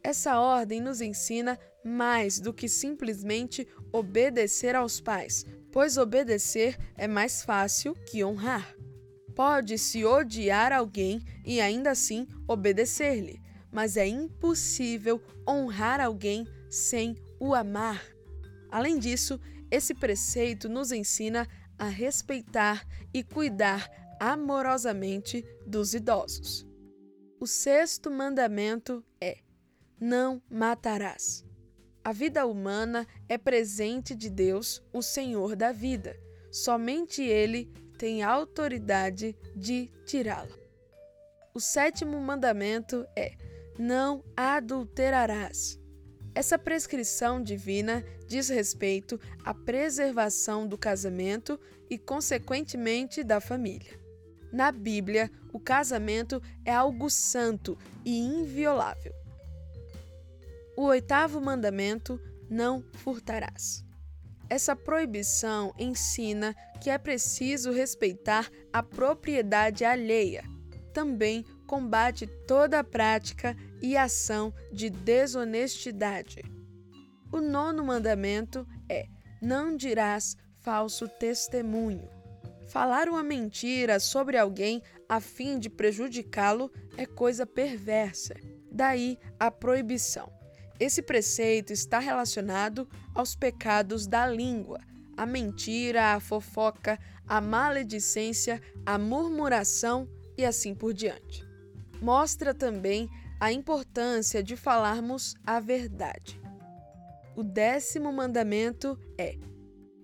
Essa 0.03 0.41
ordem 0.41 0.81
nos 0.81 1.01
ensina 1.01 1.59
mais 1.85 2.41
do 2.41 2.53
que 2.53 2.69
simplesmente 2.69 3.67
obedecer 3.93 4.75
aos 4.75 5.01
pais, 5.01 5.45
pois 5.71 5.97
obedecer 5.97 6.79
é 6.97 7.07
mais 7.07 7.43
fácil 7.43 7.95
que 7.95 8.25
honrar. 8.25 8.75
Pode-se 9.35 10.05
odiar 10.05 10.73
alguém 10.73 11.23
e 11.45 11.61
ainda 11.61 11.91
assim 11.91 12.27
obedecer-lhe, 12.47 13.41
mas 13.71 13.97
é 13.97 14.07
impossível 14.07 15.23
honrar 15.49 16.01
alguém 16.01 16.47
sem 16.69 17.17
o 17.39 17.55
amar. 17.55 18.03
Além 18.71 18.99
disso, 18.99 19.41
esse 19.71 19.95
preceito 19.95 20.69
nos 20.69 20.93
ensina 20.93 21.49
a 21.79 21.89
respeitar 21.89 22.87
e 23.13 23.23
cuidar 23.23 23.89
amorosamente 24.21 25.45
dos 25.67 25.95
idosos. 25.95 26.67
O 27.41 27.47
sexto 27.47 28.11
mandamento 28.11 29.03
é: 29.21 29.39
Não 29.99 30.43
matarás. 30.51 31.45
A 32.05 32.13
vida 32.13 32.47
humana 32.47 33.07
é 33.29 33.39
presente 33.39 34.15
de 34.15 34.29
Deus, 34.29 34.83
o 34.93 35.03
Senhor 35.03 35.57
da 35.57 35.73
vida. 35.73 36.19
Somente 36.51 37.23
Ele 37.23 37.73
tem 38.01 38.23
autoridade 38.23 39.37
de 39.55 39.93
tirá-la. 40.07 40.49
O 41.53 41.61
sétimo 41.61 42.19
mandamento 42.19 43.07
é: 43.15 43.33
Não 43.79 44.25
adulterarás. 44.35 45.79
Essa 46.35 46.59
prescrição 46.59 47.43
divina 47.43 48.03
diz 48.27 48.49
respeito 48.49 49.21
à 49.45 49.53
preservação 49.53 50.67
do 50.67 50.79
casamento 50.79 51.61
e, 51.91 51.99
consequentemente, 51.99 53.23
da 53.23 53.39
família. 53.39 54.01
Na 54.51 54.73
Bíblia, 54.73 55.31
o 55.53 55.61
casamento 55.61 56.41
é 56.65 56.73
algo 56.73 57.11
santo 57.11 57.77
e 58.03 58.19
inviolável. 58.19 59.13
O 60.75 60.85
oitavo 60.85 61.39
mandamento: 61.39 62.19
não 62.49 62.83
furtarás. 62.95 63.85
Essa 64.51 64.75
proibição 64.75 65.73
ensina 65.79 66.57
que 66.83 66.91
é 66.91 66.99
preciso 66.99 67.71
respeitar 67.71 68.51
a 68.73 68.83
propriedade 68.83 69.85
alheia. 69.85 70.43
Também 70.93 71.45
combate 71.69 72.27
toda 72.49 72.81
a 72.81 72.85
prática 72.85 73.57
e 73.81 73.97
ação 73.97 74.53
de 74.73 74.91
desonestidade. 74.91 76.43
O 77.33 77.41
nono 77.41 77.85
mandamento 77.85 78.67
é: 78.89 79.07
não 79.41 79.77
dirás 79.77 80.37
falso 80.59 81.09
testemunho. 81.09 82.09
Falar 82.69 83.09
uma 83.09 83.23
mentira 83.23 84.01
sobre 84.01 84.37
alguém 84.37 84.83
a 85.09 85.21
fim 85.21 85.61
de 85.61 85.71
prejudicá-lo 85.71 86.73
é 86.97 87.07
coisa 87.07 87.47
perversa. 87.47 88.35
Daí 88.71 89.17
a 89.39 89.49
proibição. 89.49 90.40
Esse 90.81 91.03
preceito 91.03 91.73
está 91.73 92.01
relacionado 92.01 92.89
aos 93.15 93.37
pecados 93.37 94.07
da 94.07 94.27
língua, 94.27 94.81
a 95.17 95.25
mentira, 95.25 96.15
a 96.15 96.21
fofoca, 96.21 96.99
a 97.29 97.41
maledicência, 97.41 98.61
a 98.85 98.99
murmuração 98.99 100.09
e 100.37 100.45
assim 100.45 100.75
por 100.75 100.93
diante 100.93 101.51
mostra 102.01 102.55
também 102.55 103.09
a 103.39 103.53
importância 103.53 104.43
de 104.43 104.57
falarmos 104.57 105.35
a 105.47 105.61
verdade. 105.61 106.41
O 107.37 107.43
décimo 107.43 108.13
mandamento 108.13 108.99
é: 109.19 109.37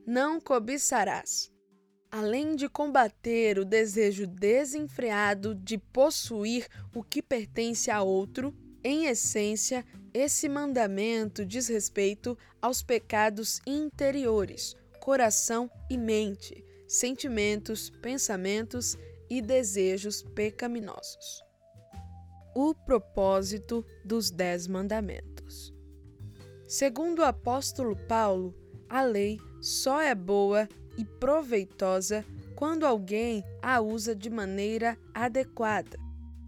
Não 0.06 0.40
cobiçarás. 0.40 1.50
Além 2.10 2.54
de 2.54 2.68
combater 2.68 3.58
o 3.58 3.64
desejo 3.64 4.26
desenfreado 4.26 5.54
de 5.54 5.76
possuir 5.76 6.66
o 6.94 7.02
que 7.02 7.20
pertence 7.20 7.90
a 7.90 8.00
outro, 8.00 8.54
em 8.88 9.06
essência, 9.06 9.84
esse 10.14 10.48
mandamento 10.48 11.44
diz 11.44 11.68
respeito 11.68 12.38
aos 12.62 12.82
pecados 12.82 13.60
interiores, 13.66 14.76
coração 15.00 15.70
e 15.90 15.98
mente, 15.98 16.64
sentimentos, 16.86 17.90
pensamentos 17.90 18.96
e 19.28 19.42
desejos 19.42 20.22
pecaminosos 20.22 21.46
o 22.58 22.74
propósito 22.74 23.84
dos 24.02 24.30
Dez 24.30 24.66
Mandamentos. 24.66 25.74
Segundo 26.66 27.18
o 27.18 27.24
apóstolo 27.24 27.94
Paulo, 27.94 28.54
a 28.88 29.02
lei 29.02 29.38
só 29.60 30.00
é 30.00 30.14
boa 30.14 30.66
e 30.96 31.04
proveitosa 31.04 32.24
quando 32.54 32.86
alguém 32.86 33.44
a 33.60 33.78
usa 33.82 34.16
de 34.16 34.30
maneira 34.30 34.96
adequada. 35.12 35.98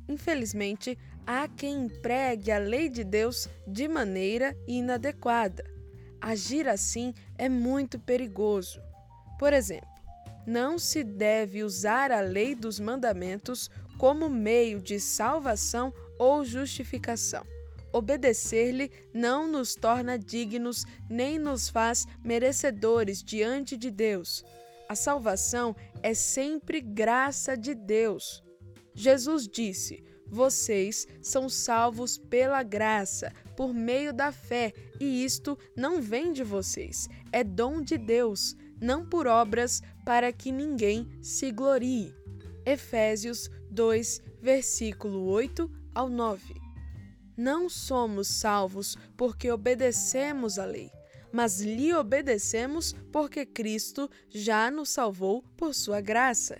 Infelizmente, 0.08 0.98
há 1.28 1.46
quem 1.46 1.84
empregue 1.84 2.50
a 2.50 2.56
lei 2.56 2.88
de 2.88 3.04
Deus 3.04 3.50
de 3.66 3.86
maneira 3.86 4.56
inadequada. 4.66 5.62
Agir 6.18 6.66
assim 6.66 7.12
é 7.36 7.50
muito 7.50 7.98
perigoso. 7.98 8.80
Por 9.38 9.52
exemplo, 9.52 9.86
não 10.46 10.78
se 10.78 11.04
deve 11.04 11.62
usar 11.62 12.10
a 12.10 12.20
lei 12.20 12.54
dos 12.54 12.80
mandamentos 12.80 13.70
como 13.98 14.30
meio 14.30 14.80
de 14.80 14.98
salvação 14.98 15.92
ou 16.18 16.46
justificação. 16.46 17.44
Obedecer-lhe 17.92 18.90
não 19.12 19.46
nos 19.46 19.74
torna 19.74 20.18
dignos 20.18 20.86
nem 21.10 21.38
nos 21.38 21.68
faz 21.68 22.06
merecedores 22.24 23.22
diante 23.22 23.76
de 23.76 23.90
Deus. 23.90 24.42
A 24.88 24.94
salvação 24.94 25.76
é 26.02 26.14
sempre 26.14 26.80
graça 26.80 27.54
de 27.54 27.74
Deus. 27.74 28.42
Jesus 28.94 29.46
disse: 29.46 30.02
Vocês 30.30 31.06
são 31.22 31.48
salvos 31.48 32.18
pela 32.18 32.62
graça, 32.62 33.32
por 33.56 33.72
meio 33.72 34.12
da 34.12 34.30
fé, 34.30 34.72
e 35.00 35.24
isto 35.24 35.58
não 35.76 36.00
vem 36.00 36.32
de 36.32 36.44
vocês, 36.44 37.08
é 37.32 37.42
dom 37.42 37.80
de 37.80 37.96
Deus, 37.96 38.56
não 38.80 39.04
por 39.04 39.26
obras, 39.26 39.82
para 40.04 40.32
que 40.32 40.52
ninguém 40.52 41.08
se 41.22 41.50
glorie. 41.50 42.14
Efésios 42.64 43.50
2, 43.70 44.22
versículo 44.40 45.24
8 45.26 45.70
ao 45.94 46.08
9. 46.08 46.54
Não 47.36 47.68
somos 47.68 48.28
salvos 48.28 48.96
porque 49.16 49.50
obedecemos 49.50 50.58
a 50.58 50.64
lei, 50.64 50.90
mas 51.32 51.60
lhe 51.60 51.94
obedecemos 51.94 52.94
porque 53.12 53.46
Cristo 53.46 54.10
já 54.28 54.70
nos 54.70 54.90
salvou 54.90 55.42
por 55.56 55.74
sua 55.74 56.00
graça. 56.00 56.58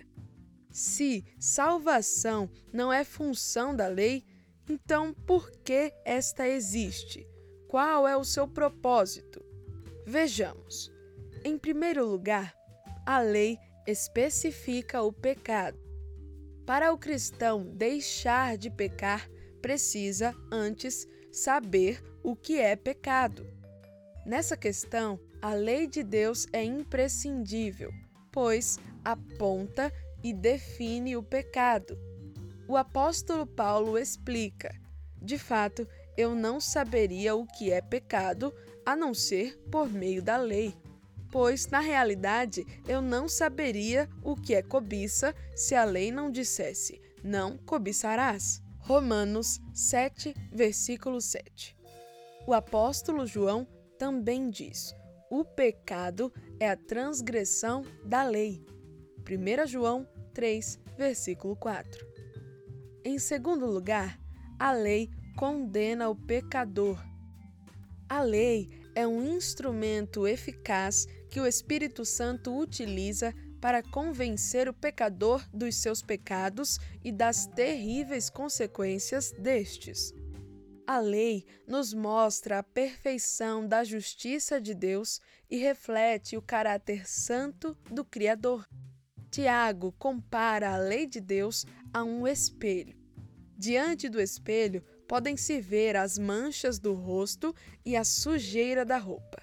Se 0.71 1.25
salvação 1.39 2.49
não 2.71 2.93
é 2.93 3.03
função 3.03 3.75
da 3.75 3.87
lei, 3.87 4.23
então 4.69 5.13
por 5.13 5.49
que 5.63 5.93
esta 6.05 6.47
existe? 6.47 7.27
Qual 7.67 8.07
é 8.07 8.15
o 8.15 8.23
seu 8.23 8.47
propósito? 8.47 9.43
Vejamos. 10.05 10.91
Em 11.43 11.57
primeiro 11.57 12.05
lugar, 12.05 12.53
a 13.05 13.19
lei 13.19 13.57
especifica 13.87 15.01
o 15.01 15.11
pecado. 15.11 15.79
Para 16.65 16.93
o 16.93 16.97
cristão 16.97 17.63
deixar 17.63 18.57
de 18.57 18.69
pecar, 18.69 19.27
precisa 19.61 20.35
antes 20.51 21.07
saber 21.31 22.03
o 22.23 22.35
que 22.35 22.59
é 22.59 22.75
pecado. 22.75 23.47
Nessa 24.25 24.55
questão, 24.55 25.19
a 25.41 25.53
lei 25.53 25.87
de 25.87 26.03
Deus 26.03 26.45
é 26.53 26.63
imprescindível, 26.63 27.91
pois 28.31 28.77
aponta 29.03 29.91
e 30.23 30.33
define 30.33 31.15
o 31.15 31.23
pecado. 31.23 31.97
O 32.67 32.77
apóstolo 32.77 33.45
Paulo 33.45 33.97
explica: 33.97 34.73
de 35.21 35.37
fato, 35.37 35.87
eu 36.17 36.35
não 36.35 36.59
saberia 36.59 37.35
o 37.35 37.45
que 37.45 37.71
é 37.71 37.81
pecado 37.81 38.53
a 38.85 38.95
não 38.95 39.13
ser 39.13 39.57
por 39.71 39.89
meio 39.89 40.21
da 40.21 40.37
lei 40.37 40.75
pois, 41.31 41.67
na 41.67 41.79
realidade, 41.79 42.65
eu 42.87 43.01
não 43.01 43.27
saberia 43.27 44.09
o 44.23 44.35
que 44.35 44.55
é 44.55 44.61
cobiça 44.61 45.35
se 45.55 45.75
a 45.75 45.83
lei 45.83 46.11
não 46.11 46.31
dissesse: 46.31 47.01
não 47.23 47.57
cobiçarás. 47.57 48.61
Romanos 48.79 49.59
7, 49.73 50.33
versículo 50.51 51.21
7. 51.21 51.77
O 52.47 52.53
apóstolo 52.53 53.25
João 53.25 53.67
também 53.97 54.49
diz: 54.49 54.95
o 55.29 55.45
pecado 55.45 56.33
é 56.59 56.69
a 56.69 56.77
transgressão 56.77 57.83
da 58.03 58.23
lei. 58.23 58.65
1 59.29 59.67
João 59.67 60.07
3, 60.33 60.79
versículo 60.97 61.55
4. 61.55 62.07
Em 63.03 63.19
segundo 63.19 63.65
lugar, 63.65 64.19
a 64.57 64.71
lei 64.71 65.09
condena 65.37 66.09
o 66.09 66.15
pecador. 66.15 66.99
A 68.07 68.21
lei 68.21 68.69
é 68.95 69.07
um 69.07 69.23
instrumento 69.35 70.27
eficaz 70.27 71.05
que 71.29 71.39
o 71.39 71.45
Espírito 71.45 72.03
Santo 72.03 72.57
utiliza 72.57 73.33
para 73.61 73.83
convencer 73.83 74.67
o 74.67 74.73
pecador 74.73 75.45
dos 75.53 75.75
seus 75.75 76.01
pecados 76.01 76.79
e 77.03 77.11
das 77.11 77.45
terríveis 77.45 78.29
consequências 78.29 79.31
destes. 79.33 80.13
A 80.87 80.99
lei 80.99 81.45
nos 81.67 81.93
mostra 81.93 82.59
a 82.59 82.63
perfeição 82.63 83.67
da 83.67 83.83
justiça 83.83 84.59
de 84.59 84.73
Deus 84.73 85.21
e 85.49 85.57
reflete 85.57 86.35
o 86.35 86.41
caráter 86.41 87.07
santo 87.07 87.77
do 87.91 88.03
Criador. 88.03 88.67
Tiago 89.31 89.91
compara 89.99 90.73
a 90.73 90.77
lei 90.77 91.05
de 91.05 91.19
Deus 91.19 91.65
a 91.93 92.03
um 92.03 92.27
espelho. 92.27 92.97
Diante 93.55 94.09
do 94.09 94.19
espelho 94.19 94.83
podem 95.07 95.37
se 95.37 95.61
ver 95.61 95.95
as 95.95 96.17
manchas 96.17 96.79
do 96.79 96.93
rosto 96.93 97.53
e 97.85 97.95
a 97.95 98.03
sujeira 98.03 98.83
da 98.83 98.97
roupa. 98.97 99.41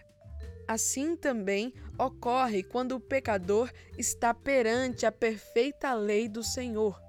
Assim 0.66 1.14
também 1.14 1.72
ocorre 1.96 2.64
quando 2.64 2.96
o 2.96 3.00
pecador 3.00 3.70
está 3.96 4.34
perante 4.34 5.06
a 5.06 5.12
perfeita 5.12 5.94
lei 5.94 6.28
do 6.28 6.42
Senhor. 6.42 7.00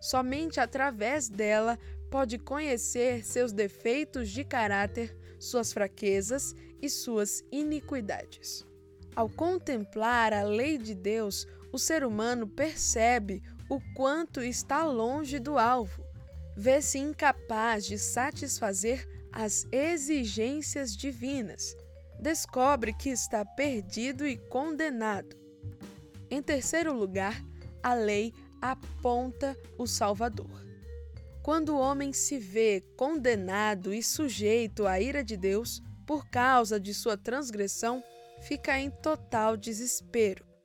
Somente 0.00 0.58
através 0.58 1.28
dela 1.28 1.78
pode 2.10 2.38
conhecer 2.38 3.24
seus 3.24 3.52
defeitos 3.52 4.30
de 4.30 4.44
caráter, 4.44 5.16
suas 5.38 5.72
fraquezas 5.72 6.54
e 6.82 6.88
suas 6.88 7.44
iniquidades. 7.52 8.66
Ao 9.14 9.28
contemplar 9.28 10.32
a 10.32 10.42
lei 10.42 10.76
de 10.76 10.94
Deus, 10.94 11.46
o 11.76 11.78
ser 11.78 12.06
humano 12.06 12.48
percebe 12.48 13.42
o 13.68 13.78
quanto 13.94 14.40
está 14.40 14.82
longe 14.86 15.38
do 15.38 15.58
alvo. 15.58 16.02
vê-se 16.56 16.96
incapaz 16.98 17.84
de 17.84 17.98
satisfazer 17.98 19.06
as 19.30 19.66
exigências 19.70 20.96
divinas, 20.96 21.76
descobre 22.18 22.94
que 22.94 23.10
está 23.10 23.44
perdido 23.44 24.26
e 24.26 24.38
condenado. 24.38 25.36
Em 26.30 26.40
terceiro 26.40 26.94
lugar, 26.94 27.44
a 27.82 27.92
lei 27.92 28.32
aponta 28.58 29.54
o 29.76 29.86
Salvador. 29.86 30.64
Quando 31.42 31.74
o 31.74 31.78
homem 31.78 32.10
se 32.10 32.38
vê 32.38 32.82
condenado 32.96 33.92
e 33.92 34.02
sujeito 34.02 34.86
à 34.86 34.98
ira 34.98 35.22
de 35.22 35.36
Deus 35.36 35.82
por 36.06 36.26
causa 36.30 36.80
de 36.80 36.94
sua 36.94 37.18
transgressão, 37.18 38.02
fica 38.40 38.80
em 38.80 38.90
total 38.90 39.58
desespero. 39.58 40.55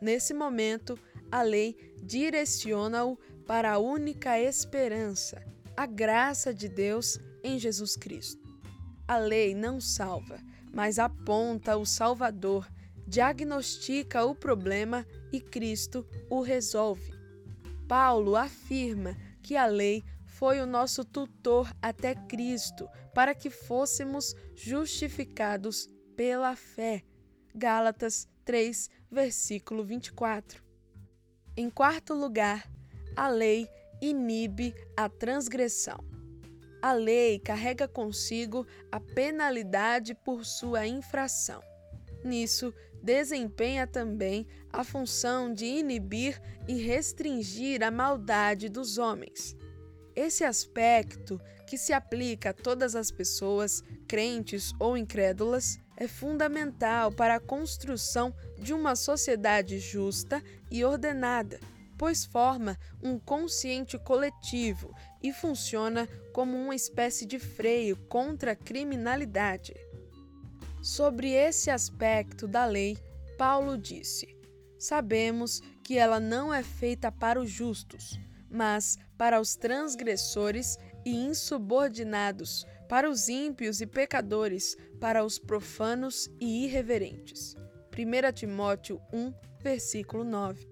Nesse 0.00 0.32
momento, 0.32 0.98
a 1.30 1.42
lei 1.42 1.76
direciona-o 2.02 3.18
para 3.46 3.72
a 3.72 3.78
única 3.78 4.38
esperança, 4.38 5.42
a 5.76 5.86
graça 5.86 6.52
de 6.52 6.68
Deus 6.68 7.18
em 7.42 7.58
Jesus 7.58 7.96
Cristo. 7.96 8.48
A 9.06 9.16
lei 9.16 9.54
não 9.54 9.80
salva, 9.80 10.38
mas 10.72 10.98
aponta 10.98 11.76
o 11.76 11.86
Salvador, 11.86 12.70
diagnostica 13.06 14.24
o 14.24 14.34
problema 14.34 15.06
e 15.32 15.40
Cristo 15.40 16.06
o 16.28 16.40
resolve. 16.40 17.12
Paulo 17.88 18.36
afirma 18.36 19.16
que 19.42 19.56
a 19.56 19.66
lei 19.66 20.04
foi 20.26 20.60
o 20.60 20.66
nosso 20.66 21.04
tutor 21.04 21.74
até 21.80 22.14
Cristo, 22.14 22.88
para 23.14 23.34
que 23.34 23.50
fôssemos 23.50 24.34
justificados 24.54 25.88
pela 26.14 26.54
fé. 26.54 27.02
Gálatas 27.54 28.28
3, 28.44 28.90
versículo 29.10 29.84
24. 29.84 30.62
Em 31.56 31.68
quarto 31.68 32.14
lugar, 32.14 32.70
a 33.16 33.28
lei 33.28 33.68
inibe 34.00 34.74
a 34.96 35.08
transgressão. 35.08 35.98
A 36.80 36.92
lei 36.92 37.40
carrega 37.40 37.88
consigo 37.88 38.66
a 38.92 39.00
penalidade 39.00 40.14
por 40.14 40.44
sua 40.44 40.86
infração. 40.86 41.60
Nisso, 42.24 42.72
desempenha 43.02 43.86
também 43.86 44.46
a 44.72 44.84
função 44.84 45.52
de 45.52 45.64
inibir 45.64 46.40
e 46.68 46.74
restringir 46.74 47.82
a 47.82 47.90
maldade 47.90 48.68
dos 48.68 48.98
homens. 48.98 49.56
Esse 50.14 50.44
aspecto, 50.44 51.40
que 51.66 51.76
se 51.76 51.92
aplica 51.92 52.50
a 52.50 52.54
todas 52.54 52.94
as 52.96 53.10
pessoas, 53.10 53.82
crentes 54.06 54.72
ou 54.78 54.96
incrédulas, 54.96 55.78
é 55.98 56.06
fundamental 56.06 57.10
para 57.10 57.34
a 57.34 57.40
construção 57.40 58.32
de 58.56 58.72
uma 58.72 58.94
sociedade 58.94 59.80
justa 59.80 60.40
e 60.70 60.84
ordenada, 60.84 61.58
pois 61.98 62.24
forma 62.24 62.78
um 63.02 63.18
consciente 63.18 63.98
coletivo 63.98 64.94
e 65.20 65.32
funciona 65.32 66.08
como 66.32 66.56
uma 66.56 66.74
espécie 66.74 67.26
de 67.26 67.40
freio 67.40 67.96
contra 68.08 68.52
a 68.52 68.56
criminalidade. 68.56 69.74
Sobre 70.80 71.32
esse 71.32 71.68
aspecto 71.68 72.46
da 72.46 72.64
lei, 72.64 72.96
Paulo 73.36 73.76
disse: 73.76 74.38
Sabemos 74.78 75.60
que 75.82 75.98
ela 75.98 76.20
não 76.20 76.54
é 76.54 76.62
feita 76.62 77.10
para 77.10 77.40
os 77.40 77.50
justos 77.50 78.16
mas 78.50 78.98
para 79.16 79.40
os 79.40 79.56
transgressores 79.56 80.78
e 81.04 81.14
insubordinados, 81.14 82.66
para 82.88 83.08
os 83.08 83.28
ímpios 83.28 83.80
e 83.80 83.86
pecadores, 83.86 84.76
para 84.98 85.24
os 85.24 85.38
profanos 85.38 86.28
e 86.40 86.64
irreverentes. 86.64 87.54
1 87.92 88.32
Timóteo 88.32 89.00
1, 89.12 89.32
versículo 89.60 90.24
9. 90.24 90.66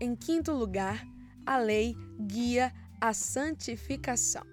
Em 0.00 0.14
quinto 0.16 0.52
lugar, 0.52 1.06
a 1.44 1.58
lei 1.58 1.94
guia 2.20 2.72
a 3.00 3.12
santificação. 3.12 4.44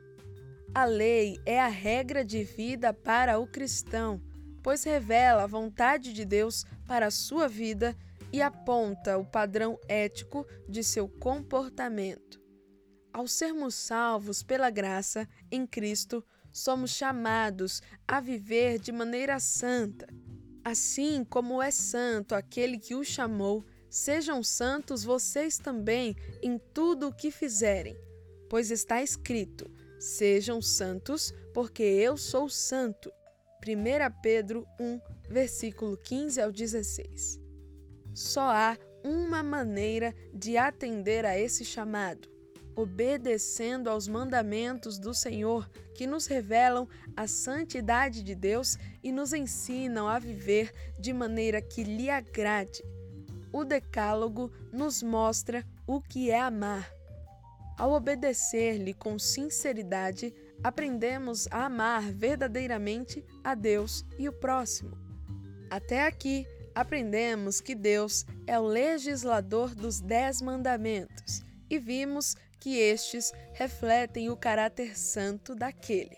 A 0.75 0.85
lei 0.85 1.39
é 1.45 1.59
a 1.59 1.67
regra 1.67 2.25
de 2.25 2.43
vida 2.43 2.93
para 2.93 3.39
o 3.39 3.47
cristão, 3.47 4.21
pois 4.61 4.83
revela 4.83 5.43
a 5.43 5.47
vontade 5.47 6.13
de 6.13 6.25
Deus 6.25 6.65
para 6.87 7.07
a 7.07 7.11
sua 7.11 7.47
vida 7.47 7.95
e 8.31 8.41
aponta 8.41 9.17
o 9.17 9.25
padrão 9.25 9.79
ético 9.87 10.45
de 10.67 10.83
seu 10.83 11.07
comportamento. 11.07 12.42
Ao 13.13 13.27
sermos 13.27 13.75
salvos 13.75 14.41
pela 14.41 14.71
graça 14.71 15.29
em 15.51 15.67
Cristo, 15.67 16.25
somos 16.51 16.89
chamados 16.89 17.79
a 18.07 18.19
viver 18.19 18.79
de 18.79 18.91
maneira 18.91 19.39
santa. 19.39 20.07
Assim 20.63 21.23
como 21.23 21.61
é 21.61 21.69
santo 21.69 22.33
aquele 22.33 22.79
que 22.79 22.95
o 22.95 23.03
chamou, 23.03 23.63
sejam 23.87 24.41
santos 24.41 25.03
vocês 25.03 25.59
também 25.59 26.15
em 26.41 26.57
tudo 26.57 27.09
o 27.09 27.13
que 27.13 27.29
fizerem, 27.29 27.95
pois 28.49 28.71
está 28.71 29.03
escrito: 29.03 29.69
Sejam 29.99 30.59
santos, 30.59 31.31
porque 31.53 31.83
eu 31.83 32.17
sou 32.17 32.49
santo. 32.49 33.11
1 33.61 34.21
Pedro 34.23 34.65
1, 34.79 34.99
versículo 35.29 35.97
15 35.97 36.41
ao 36.41 36.51
16. 36.51 37.39
Só 38.15 38.49
há 38.49 38.75
uma 39.03 39.43
maneira 39.43 40.15
de 40.33 40.57
atender 40.57 41.25
a 41.25 41.37
esse 41.37 41.63
chamado: 41.63 42.32
obedecendo 42.75 43.89
aos 43.89 44.07
mandamentos 44.07 44.97
do 44.97 45.13
Senhor 45.13 45.69
que 45.93 46.07
nos 46.07 46.25
revelam 46.25 46.87
a 47.15 47.27
santidade 47.27 48.23
de 48.23 48.35
Deus 48.35 48.77
e 49.03 49.11
nos 49.11 49.33
ensinam 49.33 50.07
a 50.07 50.17
viver 50.19 50.71
de 50.99 51.13
maneira 51.13 51.61
que 51.61 51.83
lhe 51.83 52.09
agrade. 52.09 52.83
O 53.51 53.63
Decálogo 53.63 54.51
nos 54.71 55.03
mostra 55.03 55.65
o 55.85 56.01
que 56.01 56.31
é 56.31 56.39
amar. 56.39 56.91
Ao 57.77 57.91
obedecer-lhe 57.91 58.93
com 58.93 59.17
sinceridade, 59.17 60.33
aprendemos 60.63 61.47
a 61.51 61.65
amar 61.65 62.03
verdadeiramente 62.11 63.23
a 63.43 63.55
Deus 63.55 64.05
e 64.17 64.29
o 64.29 64.33
próximo. 64.33 64.97
Até 65.69 66.05
aqui, 66.05 66.47
aprendemos 66.73 67.61
que 67.61 67.75
Deus 67.75 68.25
é 68.47 68.59
o 68.59 68.65
legislador 68.65 69.73
dos 69.75 69.99
Dez 69.99 70.41
Mandamentos 70.41 71.43
e 71.69 71.79
vimos 71.79 72.35
que 72.63 72.79
estes 72.79 73.33
refletem 73.51 74.29
o 74.29 74.37
caráter 74.37 74.97
santo 74.97 75.53
daquele. 75.53 76.15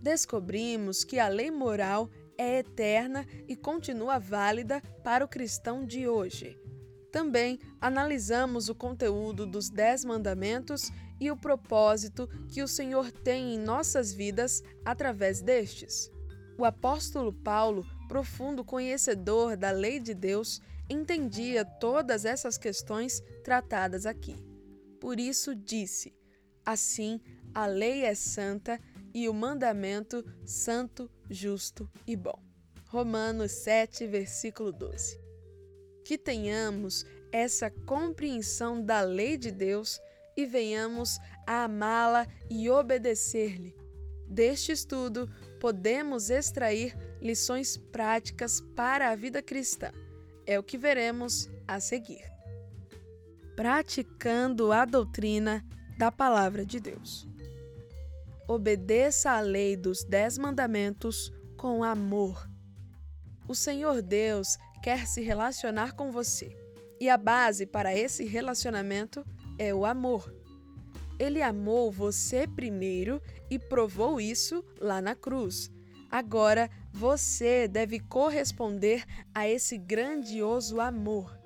Descobrimos 0.00 1.04
que 1.04 1.18
a 1.18 1.28
lei 1.28 1.50
moral 1.50 2.08
é 2.38 2.60
eterna 2.60 3.26
e 3.46 3.54
continua 3.54 4.18
válida 4.18 4.80
para 5.04 5.22
o 5.22 5.28
cristão 5.28 5.84
de 5.84 6.08
hoje. 6.08 6.58
Também 7.12 7.58
analisamos 7.78 8.70
o 8.70 8.74
conteúdo 8.74 9.44
dos 9.44 9.68
Dez 9.68 10.06
Mandamentos 10.06 10.90
e 11.20 11.30
o 11.30 11.36
propósito 11.36 12.26
que 12.48 12.62
o 12.62 12.68
Senhor 12.68 13.12
tem 13.12 13.54
em 13.54 13.58
nossas 13.58 14.10
vidas 14.10 14.62
através 14.86 15.42
destes. 15.42 16.10
O 16.56 16.64
apóstolo 16.64 17.30
Paulo 17.30 17.84
profundo 18.08 18.64
conhecedor 18.64 19.54
da 19.54 19.70
lei 19.70 20.00
de 20.00 20.14
Deus, 20.14 20.62
entendia 20.88 21.62
todas 21.62 22.24
essas 22.24 22.56
questões 22.56 23.22
tratadas 23.44 24.06
aqui. 24.06 24.47
Por 25.00 25.20
isso 25.20 25.54
disse: 25.54 26.14
Assim, 26.64 27.20
a 27.54 27.66
lei 27.66 28.04
é 28.04 28.14
santa 28.14 28.80
e 29.14 29.28
o 29.28 29.34
mandamento 29.34 30.24
santo, 30.44 31.10
justo 31.30 31.90
e 32.06 32.16
bom. 32.16 32.38
Romanos 32.88 33.52
7, 33.52 34.06
versículo 34.06 34.72
12. 34.72 35.20
Que 36.04 36.16
tenhamos 36.16 37.04
essa 37.30 37.70
compreensão 37.70 38.82
da 38.82 39.02
lei 39.02 39.36
de 39.36 39.50
Deus 39.50 40.00
e 40.36 40.46
venhamos 40.46 41.18
a 41.46 41.64
amá-la 41.64 42.26
e 42.48 42.70
obedecer-lhe. 42.70 43.74
Deste 44.26 44.72
estudo, 44.72 45.28
podemos 45.58 46.30
extrair 46.30 46.96
lições 47.20 47.76
práticas 47.76 48.60
para 48.76 49.10
a 49.10 49.16
vida 49.16 49.42
cristã. 49.42 49.90
É 50.46 50.58
o 50.58 50.62
que 50.62 50.78
veremos 50.78 51.50
a 51.66 51.80
seguir. 51.80 52.37
Praticando 53.58 54.70
a 54.70 54.84
doutrina 54.84 55.66
da 55.98 56.12
Palavra 56.12 56.64
de 56.64 56.78
Deus. 56.78 57.26
Obedeça 58.46 59.32
à 59.32 59.40
lei 59.40 59.76
dos 59.76 60.04
Dez 60.04 60.38
Mandamentos 60.38 61.32
com 61.56 61.82
amor. 61.82 62.48
O 63.48 63.56
Senhor 63.56 64.00
Deus 64.00 64.56
quer 64.80 65.08
se 65.08 65.22
relacionar 65.22 65.96
com 65.96 66.12
você 66.12 66.56
e 67.00 67.08
a 67.08 67.16
base 67.16 67.66
para 67.66 67.92
esse 67.92 68.24
relacionamento 68.24 69.26
é 69.58 69.74
o 69.74 69.84
amor. 69.84 70.32
Ele 71.18 71.42
amou 71.42 71.90
você 71.90 72.46
primeiro 72.46 73.20
e 73.50 73.58
provou 73.58 74.20
isso 74.20 74.64
lá 74.80 75.02
na 75.02 75.16
cruz. 75.16 75.68
Agora 76.08 76.70
você 76.92 77.66
deve 77.66 77.98
corresponder 77.98 79.02
a 79.34 79.48
esse 79.48 79.76
grandioso 79.76 80.80
amor. 80.80 81.36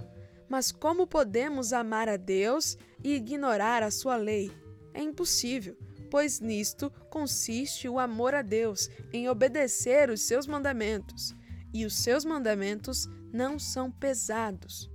Mas 0.48 0.70
como 0.70 1.06
podemos 1.06 1.72
amar 1.72 2.08
a 2.08 2.16
Deus 2.16 2.76
e 3.02 3.14
ignorar 3.14 3.82
a 3.82 3.90
sua 3.90 4.16
lei? 4.16 4.50
É 4.94 5.02
impossível, 5.02 5.76
pois 6.10 6.40
nisto 6.40 6.90
consiste 7.10 7.88
o 7.88 7.98
amor 7.98 8.34
a 8.34 8.42
Deus, 8.42 8.90
em 9.12 9.28
obedecer 9.28 10.10
os 10.10 10.22
seus 10.22 10.46
mandamentos. 10.46 11.34
E 11.72 11.86
os 11.86 11.96
seus 11.96 12.24
mandamentos 12.24 13.08
não 13.32 13.58
são 13.58 13.90
pesados. 13.90 14.90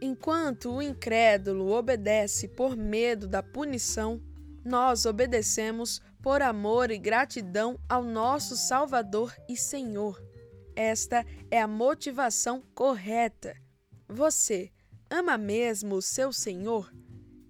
Enquanto 0.00 0.70
o 0.70 0.82
incrédulo 0.82 1.70
obedece 1.70 2.48
por 2.48 2.76
medo 2.76 3.28
da 3.28 3.42
punição, 3.42 4.20
nós 4.64 5.06
obedecemos 5.06 6.02
por 6.20 6.42
amor 6.42 6.90
e 6.90 6.98
gratidão 6.98 7.78
ao 7.88 8.04
nosso 8.04 8.56
Salvador 8.56 9.34
e 9.48 9.56
Senhor. 9.56 10.22
Esta 10.74 11.24
é 11.50 11.60
a 11.60 11.66
motivação 11.66 12.62
correta. 12.74 13.61
Você 14.12 14.70
ama 15.10 15.38
mesmo 15.38 15.94
o 15.94 16.02
seu 16.02 16.34
Senhor? 16.34 16.92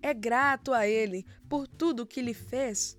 É 0.00 0.14
grato 0.14 0.72
a 0.72 0.86
Ele 0.86 1.26
por 1.48 1.66
tudo 1.66 2.06
que 2.06 2.22
lhe 2.22 2.32
fez? 2.32 2.96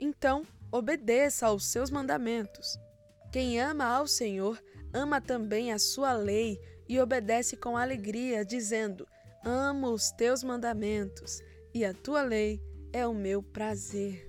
Então, 0.00 0.46
obedeça 0.72 1.46
aos 1.46 1.66
seus 1.66 1.90
mandamentos. 1.90 2.78
Quem 3.30 3.60
ama 3.60 3.84
ao 3.84 4.06
Senhor, 4.06 4.58
ama 4.94 5.20
também 5.20 5.72
a 5.72 5.78
sua 5.78 6.14
lei 6.14 6.58
e 6.88 6.98
obedece 6.98 7.54
com 7.54 7.76
alegria, 7.76 8.46
dizendo: 8.46 9.06
Amo 9.44 9.92
os 9.92 10.10
teus 10.10 10.42
mandamentos 10.42 11.42
e 11.74 11.84
a 11.84 11.92
tua 11.92 12.22
lei 12.22 12.62
é 12.94 13.06
o 13.06 13.12
meu 13.12 13.42
prazer. 13.42 14.26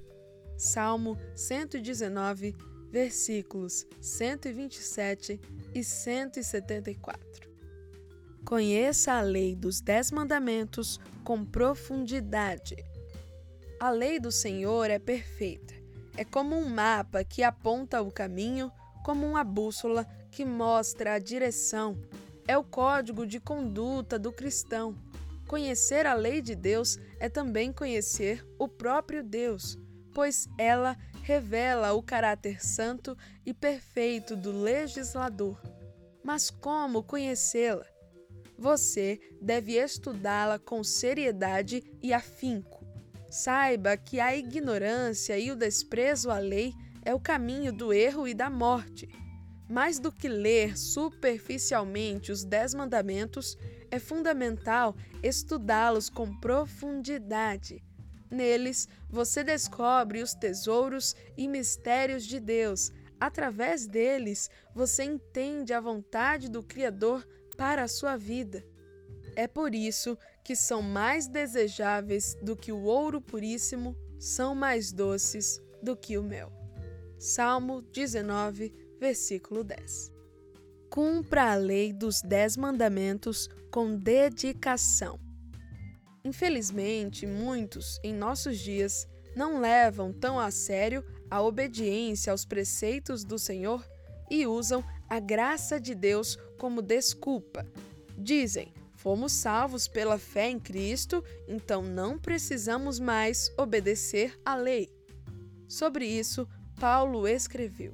Salmo 0.57 1.17
119, 1.33 2.53
versículos 2.91 3.87
127 4.01 5.39
e 5.73 5.83
174. 5.85 7.52
Conheça 8.45 9.13
a 9.13 9.21
lei 9.21 9.55
dos 9.55 9.79
Dez 9.79 10.11
Mandamentos 10.11 10.99
com 11.23 11.45
profundidade. 11.45 12.75
A 13.79 13.89
lei 13.89 14.19
do 14.19 14.31
Senhor 14.33 14.89
é 14.89 14.99
perfeita. 14.99 15.73
É 16.17 16.25
como 16.25 16.57
um 16.57 16.67
mapa 16.67 17.23
que 17.23 17.41
aponta 17.41 18.01
o 18.01 18.11
caminho, 18.11 18.69
como 19.03 19.25
uma 19.25 19.45
bússola 19.45 20.05
que 20.29 20.43
mostra 20.43 21.13
a 21.13 21.19
direção. 21.19 21.97
É 22.45 22.57
o 22.57 22.63
código 22.63 23.25
de 23.25 23.39
conduta 23.39 24.19
do 24.19 24.31
cristão. 24.31 24.93
Conhecer 25.47 26.05
a 26.05 26.13
lei 26.13 26.41
de 26.41 26.53
Deus 26.53 26.99
é 27.19 27.29
também 27.29 27.71
conhecer 27.71 28.45
o 28.59 28.67
próprio 28.67 29.23
Deus, 29.23 29.77
pois 30.13 30.49
ela 30.57 30.97
revela 31.23 31.93
o 31.93 32.03
caráter 32.03 32.63
santo 32.63 33.17
e 33.45 33.53
perfeito 33.53 34.35
do 34.35 34.51
legislador. 34.51 35.59
Mas 36.21 36.49
como 36.49 37.01
conhecê-la? 37.01 37.92
Você 38.57 39.19
deve 39.41 39.73
estudá-la 39.73 40.59
com 40.59 40.83
seriedade 40.83 41.83
e 42.01 42.13
afinco. 42.13 42.85
Saiba 43.29 43.97
que 43.97 44.19
a 44.19 44.35
ignorância 44.35 45.37
e 45.37 45.51
o 45.51 45.55
desprezo 45.55 46.29
à 46.29 46.37
lei 46.37 46.73
é 47.03 47.13
o 47.13 47.19
caminho 47.19 47.73
do 47.73 47.91
erro 47.91 48.27
e 48.27 48.33
da 48.33 48.49
morte. 48.49 49.09
Mais 49.69 49.97
do 49.97 50.11
que 50.11 50.27
ler 50.27 50.77
superficialmente 50.77 52.31
os 52.31 52.43
Dez 52.43 52.73
Mandamentos, 52.73 53.57
é 53.89 53.97
fundamental 53.97 54.95
estudá-los 55.23 56.09
com 56.09 56.39
profundidade. 56.39 57.83
Neles, 58.29 58.87
você 59.09 59.43
descobre 59.43 60.21
os 60.21 60.33
tesouros 60.33 61.15
e 61.37 61.47
mistérios 61.47 62.23
de 62.25 62.39
Deus. 62.39 62.91
Através 63.19 63.87
deles, 63.87 64.49
você 64.73 65.03
entende 65.03 65.73
a 65.73 65.79
vontade 65.79 66.49
do 66.49 66.63
Criador 66.63 67.25
para 67.53 67.83
a 67.83 67.87
sua 67.87 68.15
vida. 68.17 68.65
É 69.35 69.47
por 69.47 69.73
isso 69.73 70.17
que 70.43 70.55
são 70.55 70.81
mais 70.81 71.27
desejáveis 71.27 72.35
do 72.41 72.55
que 72.55 72.71
o 72.71 72.83
ouro 72.83 73.21
puríssimo, 73.21 73.95
são 74.19 74.53
mais 74.53 74.91
doces 74.91 75.61
do 75.81 75.95
que 75.95 76.17
o 76.17 76.23
mel. 76.23 76.51
Salmo 77.17 77.81
19, 77.81 78.73
versículo 78.99 79.63
10. 79.63 80.11
Cumpra 80.89 81.51
a 81.51 81.55
lei 81.55 81.91
dos 81.91 82.21
Dez 82.21 82.55
Mandamentos 82.55 83.49
com 83.71 83.97
dedicação. 83.97 85.19
Infelizmente, 86.23 87.25
muitos, 87.25 87.99
em 88.03 88.13
nossos 88.13 88.59
dias, 88.59 89.07
não 89.35 89.59
levam 89.59 90.13
tão 90.13 90.39
a 90.39 90.51
sério 90.51 91.03
a 91.29 91.41
obediência 91.41 92.31
aos 92.31 92.45
preceitos 92.45 93.23
do 93.23 93.39
Senhor 93.39 93.83
e 94.29 94.45
usam 94.45 94.83
a 95.09 95.19
graça 95.19 95.79
de 95.79 95.95
Deus 95.95 96.37
como 96.63 96.81
desculpa. 96.81 97.67
Dizem: 98.17 98.73
fomos 98.93 99.33
salvos 99.33 99.85
pela 99.85 100.17
fé 100.17 100.49
em 100.49 100.57
Cristo, 100.57 101.21
então 101.45 101.81
não 101.81 102.17
precisamos 102.17 103.01
mais 103.01 103.51
obedecer 103.57 104.39
à 104.45 104.55
lei. 104.55 104.89
Sobre 105.67 106.05
isso, 106.05 106.47
Paulo 106.79 107.27
escreveu: 107.27 107.93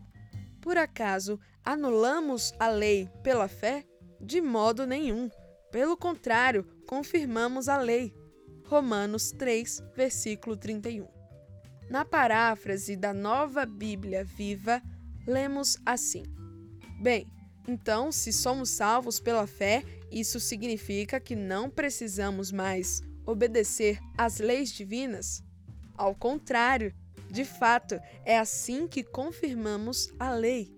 Por 0.62 0.78
acaso 0.78 1.40
anulamos 1.66 2.54
a 2.60 2.68
lei 2.68 3.10
pela 3.24 3.48
fé? 3.48 3.84
De 4.22 4.40
modo 4.40 4.86
nenhum. 4.86 5.32
Pelo 5.72 5.98
contrário, 5.98 6.64
confirmamos 6.86 7.68
a 7.68 7.78
lei. 7.80 8.14
Romanos 8.66 9.32
3, 9.32 9.82
versículo 9.96 10.56
31. 10.56 11.08
Na 11.90 12.06
paráfrase 12.06 12.96
da 12.96 13.16
Nova 13.16 13.66
Bíblia 13.66 14.24
Viva, 14.24 14.80
lemos 15.26 15.76
assim: 15.88 16.22
Bem, 17.02 17.26
então, 17.68 18.12
se 18.12 18.34
somos 18.34 18.70
salvos 18.70 19.20
pela 19.20 19.46
fé, 19.46 19.84
isso 20.12 20.40
significa 20.40 21.20
que 21.20 21.36
não 21.36 21.70
precisamos 21.70 22.52
mais 22.52 23.02
obedecer 23.26 24.00
às 24.18 24.40
leis 24.40 24.72
divinas? 24.72 25.44
Ao 25.96 26.16
contrário, 26.16 26.94
de 27.30 27.46
fato, 27.46 28.00
é 28.26 28.40
assim 28.40 28.88
que 28.88 29.04
confirmamos 29.04 30.12
a 30.20 30.34
lei. 30.34 30.74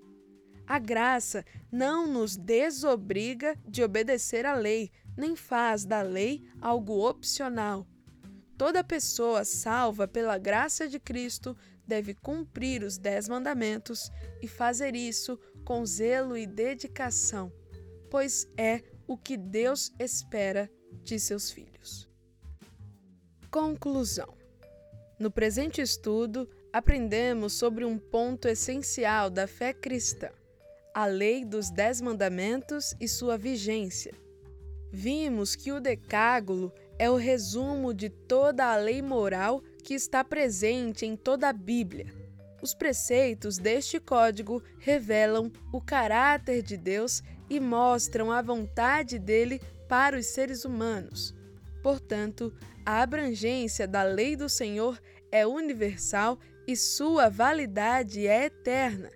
A 0.67 0.79
graça 0.79 1.45
não 1.71 2.07
nos 2.07 2.35
desobriga 2.35 3.57
de 3.67 3.83
obedecer 3.83 4.45
à 4.45 4.53
lei, 4.53 4.91
nem 5.17 5.35
faz 5.35 5.85
da 5.85 6.01
lei 6.01 6.43
algo 6.59 7.07
opcional. 7.07 7.87
Toda 8.57 8.83
pessoa 8.83 9.43
salva 9.43 10.07
pela 10.07 10.37
graça 10.37 10.87
de 10.87 10.99
Cristo 10.99 11.55
deve 11.87 12.13
cumprir 12.13 12.83
os 12.83 12.97
dez 12.97 13.27
mandamentos 13.27 14.11
e 14.41 14.47
fazer 14.47 14.95
isso 14.95 15.39
com 15.71 15.85
zelo 15.85 16.35
e 16.35 16.45
dedicação, 16.45 17.49
pois 18.09 18.45
é 18.57 18.81
o 19.07 19.15
que 19.17 19.37
Deus 19.37 19.93
espera 19.97 20.69
de 21.01 21.17
seus 21.17 21.49
filhos. 21.49 22.09
Conclusão: 23.49 24.35
No 25.17 25.31
presente 25.31 25.79
estudo, 25.79 26.45
aprendemos 26.73 27.53
sobre 27.53 27.85
um 27.85 27.97
ponto 27.97 28.49
essencial 28.49 29.29
da 29.29 29.47
fé 29.47 29.71
cristã, 29.71 30.29
a 30.93 31.05
lei 31.05 31.45
dos 31.45 31.69
Dez 31.69 32.01
Mandamentos 32.01 32.93
e 32.99 33.07
sua 33.07 33.37
vigência. 33.37 34.13
Vimos 34.91 35.55
que 35.55 35.71
o 35.71 35.79
Decágulo 35.79 36.73
é 36.99 37.09
o 37.09 37.15
resumo 37.15 37.93
de 37.93 38.09
toda 38.09 38.73
a 38.73 38.75
lei 38.75 39.01
moral 39.01 39.63
que 39.85 39.93
está 39.93 40.21
presente 40.21 41.05
em 41.05 41.15
toda 41.15 41.47
a 41.47 41.53
Bíblia 41.53 42.20
os 42.61 42.73
preceitos 42.73 43.57
deste 43.57 43.99
código 43.99 44.63
revelam 44.79 45.51
o 45.73 45.81
caráter 45.81 46.61
de 46.61 46.77
Deus 46.77 47.21
e 47.49 47.59
mostram 47.59 48.31
a 48.31 48.41
vontade 48.41 49.17
dele 49.19 49.61
para 49.89 50.17
os 50.17 50.27
seres 50.27 50.63
humanos. 50.63 51.35
Portanto, 51.83 52.53
a 52.85 53.01
abrangência 53.01 53.87
da 53.87 54.03
lei 54.03 54.35
do 54.35 54.47
Senhor 54.47 54.99
é 55.31 55.45
universal 55.45 56.39
e 56.67 56.75
sua 56.75 57.29
validade 57.29 58.27
é 58.27 58.45
eterna. 58.45 59.09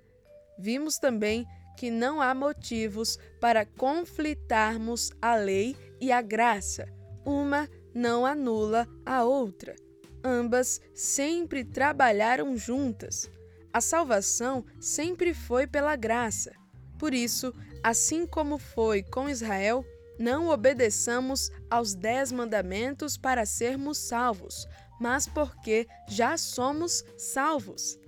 Vimos 0.57 0.97
também 0.97 1.45
que 1.77 1.91
não 1.91 2.21
há 2.21 2.33
motivos 2.33 3.17
para 3.39 3.65
conflitarmos 3.65 5.11
a 5.21 5.35
lei 5.35 5.75
e 5.99 6.11
a 6.11 6.21
graça. 6.21 6.87
Uma 7.25 7.69
não 7.93 8.25
anula 8.25 8.87
a 9.05 9.23
outra. 9.23 9.75
Ambas 10.23 10.81
sempre 10.93 11.63
trabalharam 11.63 12.57
juntas. 12.57 13.29
A 13.75 13.81
salvação 13.81 14.63
sempre 14.79 15.33
foi 15.33 15.67
pela 15.67 15.97
graça. 15.97 16.53
Por 16.97 17.13
isso, 17.13 17.53
assim 17.83 18.25
como 18.25 18.57
foi 18.57 19.03
com 19.03 19.27
Israel, 19.27 19.83
não 20.17 20.47
obedeçamos 20.47 21.51
aos 21.69 21.93
dez 21.93 22.31
mandamentos 22.31 23.17
para 23.17 23.45
sermos 23.45 23.97
salvos, 23.97 24.65
mas 24.97 25.27
porque 25.27 25.89
já 26.07 26.37
somos 26.37 27.03
salvos. 27.17 27.99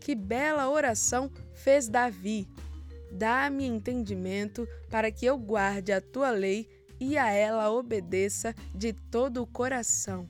Que 0.00 0.12
bela 0.12 0.68
oração 0.68 1.30
fez 1.54 1.86
Davi! 1.86 2.48
Dá-me 3.12 3.64
entendimento 3.64 4.66
para 4.90 5.12
que 5.12 5.24
eu 5.24 5.38
guarde 5.38 5.92
a 5.92 6.00
tua 6.00 6.30
lei 6.30 6.68
e 6.98 7.16
a 7.16 7.30
ela 7.30 7.70
obedeça 7.70 8.52
de 8.74 8.92
todo 8.92 9.40
o 9.40 9.46
coração. 9.46 10.28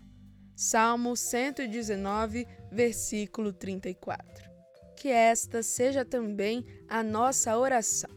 Salmo 0.54 1.16
119, 1.16 2.46
versículo 2.70 3.54
34 3.54 4.35
que 4.96 5.08
esta 5.08 5.62
seja 5.62 6.04
também 6.04 6.64
a 6.88 7.02
nossa 7.02 7.56
oração. 7.56 8.10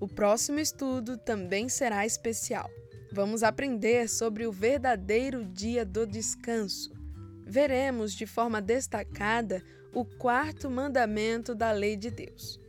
O 0.00 0.08
próximo 0.08 0.60
estudo 0.60 1.18
também 1.18 1.68
será 1.68 2.06
especial. 2.06 2.70
Vamos 3.12 3.42
aprender 3.42 4.08
sobre 4.08 4.46
o 4.46 4.52
verdadeiro 4.52 5.44
dia 5.44 5.84
do 5.84 6.06
descanso. 6.06 6.92
Veremos 7.44 8.14
de 8.14 8.24
forma 8.24 8.62
destacada 8.62 9.62
o 9.92 10.04
quarto 10.04 10.70
mandamento 10.70 11.54
da 11.54 11.72
lei 11.72 11.96
de 11.96 12.10
Deus. 12.10 12.60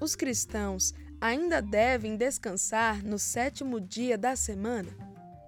Os 0.00 0.14
cristãos 0.14 0.94
ainda 1.20 1.60
devem 1.60 2.16
descansar 2.16 3.04
no 3.04 3.18
sétimo 3.18 3.80
dia 3.80 4.16
da 4.16 4.36
semana? 4.36 4.96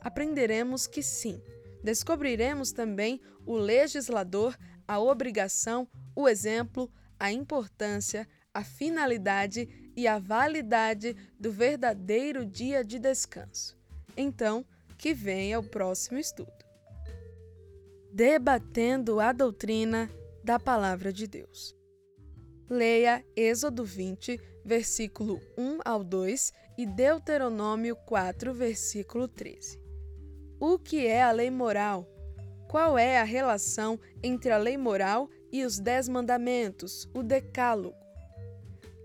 Aprenderemos 0.00 0.88
que 0.88 1.02
sim. 1.02 1.40
Descobriremos 1.84 2.72
também 2.72 3.20
o 3.46 3.56
legislador 3.56 4.56
a 4.86 4.98
obrigação, 4.98 5.88
o 6.16 6.28
exemplo, 6.28 6.90
a 7.20 7.30
importância, 7.30 8.26
a 8.52 8.64
finalidade 8.64 9.92
e 9.94 10.08
a 10.08 10.18
validade 10.18 11.14
do 11.38 11.52
verdadeiro 11.52 12.46
dia 12.46 12.82
de 12.82 12.98
descanso. 12.98 13.78
Então, 14.16 14.64
que 14.96 15.12
venha 15.12 15.60
o 15.60 15.62
próximo 15.62 16.18
estudo. 16.18 16.52
Debatendo 18.10 19.20
a 19.20 19.32
doutrina 19.32 20.10
da 20.42 20.58
Palavra 20.58 21.12
de 21.12 21.26
Deus. 21.26 21.76
Leia 22.68 23.24
Êxodo 23.36 23.84
20, 23.84 24.40
versículo 24.64 25.40
1 25.58 25.80
ao 25.84 26.02
2 26.02 26.52
e 26.78 26.86
Deuteronômio 26.86 27.94
4, 27.94 28.54
versículo 28.54 29.28
13. 29.28 29.78
O 30.58 30.78
que 30.78 31.06
é 31.06 31.22
a 31.22 31.32
lei 31.32 31.50
moral? 31.50 32.08
Qual 32.68 32.96
é 32.96 33.18
a 33.18 33.24
relação 33.24 33.98
entre 34.22 34.52
a 34.52 34.58
lei 34.58 34.76
moral 34.76 35.28
e 35.52 35.64
os 35.64 35.78
Dez 35.78 36.08
Mandamentos, 36.08 37.08
o 37.14 37.22
Decálogo? 37.22 37.96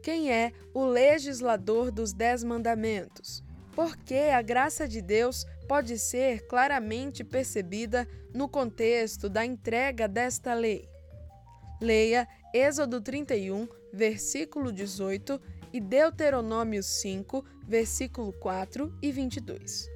Quem 0.02 0.32
é 0.32 0.52
o 0.74 0.86
legislador 0.86 1.92
dos 1.92 2.14
Dez 2.14 2.44
Mandamentos? 2.44 3.44
Porque 3.76 4.30
a 4.34 4.42
graça 4.42 4.88
de 4.88 5.02
Deus 5.02 5.46
pode 5.68 5.98
ser 5.98 6.46
claramente 6.48 7.24
percebida 7.24 8.08
no 8.34 8.48
contexto 8.48 9.28
da 9.28 9.44
entrega 9.44 10.08
desta 10.08 10.54
lei. 10.54 10.88
Leia 11.82 12.28
Êxodo 12.54 13.02
31, 13.02 13.68
versículo 13.92 14.72
18 14.72 15.42
e 15.74 15.82
Deuteronômio 15.82 16.82
5, 16.82 17.44
versículo 17.68 18.32
4 18.32 18.98
e 19.02 19.12
22. 19.12 19.90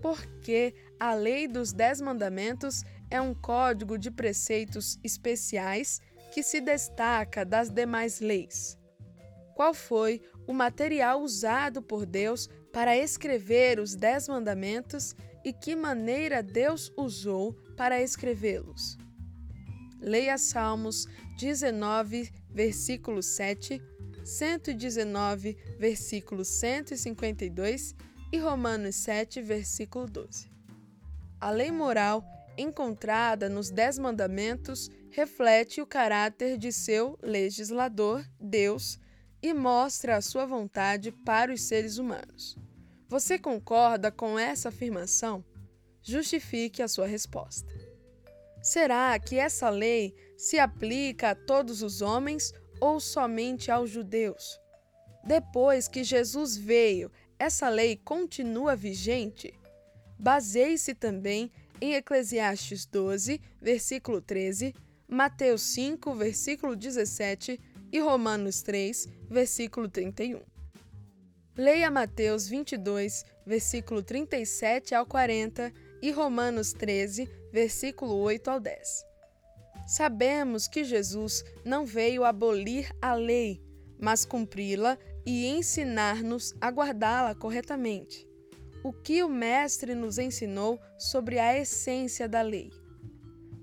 Porque 0.00 0.74
a 0.98 1.14
lei 1.14 1.46
dos 1.46 1.72
Dez 1.72 2.00
Mandamentos 2.00 2.82
é 3.12 3.20
um 3.20 3.34
código 3.34 3.98
de 3.98 4.10
preceitos 4.10 4.98
especiais 5.04 6.00
que 6.32 6.42
se 6.42 6.62
destaca 6.62 7.44
das 7.44 7.68
demais 7.68 8.20
leis. 8.20 8.78
Qual 9.54 9.74
foi 9.74 10.22
o 10.46 10.54
material 10.54 11.20
usado 11.20 11.82
por 11.82 12.06
Deus 12.06 12.48
para 12.72 12.96
escrever 12.96 13.78
os 13.78 13.94
Dez 13.94 14.28
Mandamentos 14.28 15.14
e 15.44 15.52
que 15.52 15.76
maneira 15.76 16.42
Deus 16.42 16.90
usou 16.96 17.52
para 17.76 18.00
escrevê-los? 18.00 18.96
Leia 20.00 20.38
Salmos 20.38 21.06
19, 21.38 22.32
versículo 22.48 23.22
7, 23.22 23.78
119, 24.24 25.54
versículo 25.78 26.46
152 26.46 27.94
e 28.32 28.38
Romanos 28.38 28.96
7, 28.96 29.42
versículo 29.42 30.06
12. 30.06 30.50
A 31.38 31.50
lei 31.50 31.70
moral 31.70 32.24
encontrada 32.56 33.48
nos 33.48 33.70
Dez 33.70 33.98
Mandamentos 33.98 34.90
reflete 35.10 35.80
o 35.80 35.86
caráter 35.86 36.56
de 36.56 36.72
seu 36.72 37.18
legislador, 37.22 38.24
Deus, 38.40 38.98
e 39.42 39.52
mostra 39.52 40.16
a 40.16 40.22
sua 40.22 40.46
vontade 40.46 41.10
para 41.10 41.52
os 41.52 41.62
seres 41.62 41.98
humanos. 41.98 42.56
Você 43.08 43.38
concorda 43.38 44.10
com 44.10 44.38
essa 44.38 44.68
afirmação? 44.68 45.44
Justifique 46.02 46.82
a 46.82 46.88
sua 46.88 47.06
resposta. 47.06 47.72
Será 48.62 49.18
que 49.18 49.36
essa 49.36 49.68
lei 49.68 50.14
se 50.36 50.58
aplica 50.58 51.30
a 51.30 51.34
todos 51.34 51.82
os 51.82 52.00
homens 52.00 52.52
ou 52.80 53.00
somente 53.00 53.70
aos 53.70 53.90
judeus? 53.90 54.58
Depois 55.24 55.88
que 55.88 56.02
Jesus 56.02 56.56
veio, 56.56 57.10
essa 57.38 57.68
lei 57.68 57.96
continua 57.96 58.76
vigente? 58.76 59.52
Baseie-se 60.18 60.94
também 60.94 61.50
em 61.80 61.94
Eclesiastes 61.94 62.86
12, 62.86 63.40
versículo 63.60 64.20
13, 64.20 64.74
Mateus 65.08 65.62
5, 65.62 66.14
versículo 66.14 66.76
17 66.76 67.60
e 67.92 67.98
Romanos 68.00 68.62
3, 68.62 69.08
versículo 69.28 69.88
31. 69.88 70.40
Leia 71.56 71.90
Mateus 71.90 72.48
22, 72.48 73.24
versículo 73.44 74.02
37 74.02 74.94
ao 74.94 75.04
40 75.04 75.70
e 76.00 76.10
Romanos 76.10 76.72
13, 76.72 77.28
versículo 77.52 78.16
8 78.16 78.48
ao 78.48 78.58
10. 78.58 79.04
Sabemos 79.86 80.66
que 80.66 80.84
Jesus 80.84 81.44
não 81.64 81.84
veio 81.84 82.24
abolir 82.24 82.90
a 83.02 83.14
lei, 83.14 83.60
mas 84.00 84.24
cumpri-la 84.24 84.96
e 85.26 85.46
ensinar-nos 85.46 86.54
a 86.60 86.70
guardá-la 86.70 87.34
corretamente. 87.34 88.26
O 88.84 88.92
que 88.92 89.22
o 89.22 89.28
Mestre 89.28 89.94
nos 89.94 90.18
ensinou 90.18 90.80
sobre 90.98 91.38
a 91.38 91.56
essência 91.56 92.28
da 92.28 92.42
lei? 92.42 92.72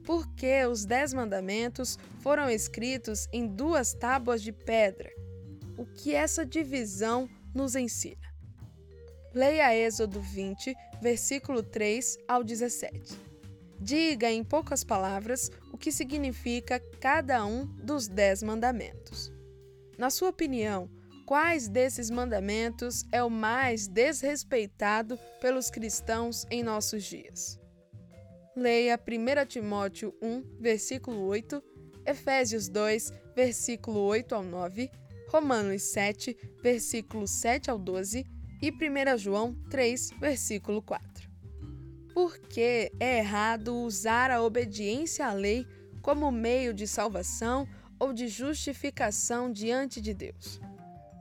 Por 0.06 0.34
que 0.34 0.66
os 0.66 0.86
Dez 0.86 1.14
Mandamentos 1.14 2.00
foram 2.22 2.50
escritos 2.50 3.28
em 3.34 3.46
duas 3.46 3.94
tábuas 3.94 4.42
de 4.42 4.54
pedra? 4.54 5.12
O 5.78 5.86
que 5.86 6.16
essa 6.16 6.46
divisão 6.46 7.30
nos 7.54 7.76
ensina? 7.76 8.30
Leia 9.34 9.76
Êxodo 9.76 10.22
20, 10.22 10.74
versículo 11.02 11.62
3 11.62 12.18
ao 12.26 12.42
17. 12.42 13.30
Diga 13.78 14.32
em 14.32 14.44
poucas 14.44 14.86
palavras 14.86 15.52
o 15.74 15.78
que 15.78 15.92
significa 15.92 16.80
cada 17.00 17.46
um 17.46 17.66
dos 17.66 18.08
dez 18.08 18.42
mandamentos. 18.42 19.32
Na 19.98 20.10
sua 20.10 20.30
opinião, 20.30 20.90
quais 21.30 21.68
desses 21.68 22.10
mandamentos 22.10 23.06
é 23.12 23.24
o 23.24 23.30
mais 23.30 23.88
desrespeitado 23.88 25.16
pelos 25.40 25.70
cristãos 25.70 26.44
em 26.50 26.64
nossos 26.64 27.04
dias? 27.04 27.60
Leia 28.56 29.00
1 29.00 29.46
Timóteo 29.46 30.12
1, 30.24 30.58
versículo 30.60 31.22
8, 31.28 31.64
Efésios 32.04 32.68
2, 32.68 33.14
versículo 33.36 34.00
8 34.00 34.34
ao 34.34 34.44
9, 34.44 34.90
Romanos 35.28 35.84
7, 35.84 36.36
versículo 36.64 37.28
7 37.28 37.70
ao 37.70 37.78
12 37.78 38.26
e 38.60 38.72
1 38.72 39.16
João 39.20 39.54
3, 39.70 40.10
versículo 40.20 40.82
4. 40.82 41.30
Por 42.12 42.40
que 42.40 42.92
é 43.00 43.20
errado 43.20 43.76
usar 43.76 44.32
a 44.32 44.42
obediência 44.42 45.28
à 45.28 45.34
lei 45.34 45.64
como 46.02 46.32
meio 46.32 46.74
de 46.74 46.88
salvação 46.88 47.68
ou 48.00 48.14
de 48.14 48.28
justificação 48.28 49.52
diante 49.52 50.02
de 50.02 50.16
Deus? 50.16 50.60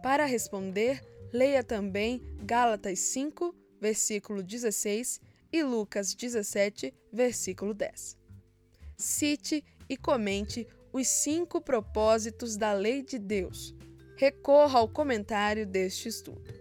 Para 0.09 0.25
responder, 0.25 1.05
leia 1.31 1.62
também 1.62 2.23
Gálatas 2.42 2.99
5, 2.99 3.55
versículo 3.79 4.42
16 4.42 5.21
e 5.53 5.62
Lucas 5.62 6.14
17, 6.14 6.94
versículo 7.12 7.75
10. 7.75 8.16
Cite 8.97 9.62
e 9.87 9.99
comente 9.99 10.66
os 10.94 11.07
cinco 11.09 11.61
propósitos 11.61 12.57
da 12.57 12.73
lei 12.73 13.03
de 13.03 13.18
Deus. 13.18 13.75
Recorra 14.16 14.79
ao 14.79 14.88
comentário 14.88 15.66
deste 15.66 16.09
estudo. 16.09 16.55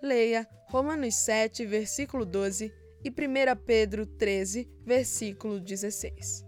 Leia 0.00 0.46
Romanos 0.68 1.16
7, 1.16 1.66
versículo 1.66 2.24
12 2.24 2.72
e 3.02 3.10
1 3.10 3.56
Pedro 3.66 4.06
13, 4.06 4.70
versículo 4.86 5.58
16. 5.58 6.44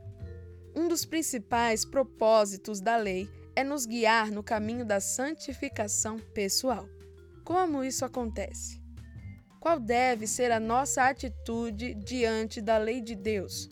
Um 0.76 0.86
dos 0.86 1.04
principais 1.04 1.84
propósitos 1.84 2.80
da 2.80 2.96
lei 2.96 3.28
é 3.54 3.64
nos 3.64 3.86
guiar 3.86 4.30
no 4.30 4.42
caminho 4.42 4.84
da 4.84 5.00
santificação 5.00 6.18
pessoal. 6.18 6.88
Como 7.44 7.84
isso 7.84 8.04
acontece? 8.04 8.80
Qual 9.58 9.78
deve 9.78 10.26
ser 10.26 10.50
a 10.50 10.60
nossa 10.60 11.04
atitude 11.04 11.94
diante 11.94 12.60
da 12.60 12.78
lei 12.78 13.00
de 13.00 13.14
Deus? 13.14 13.68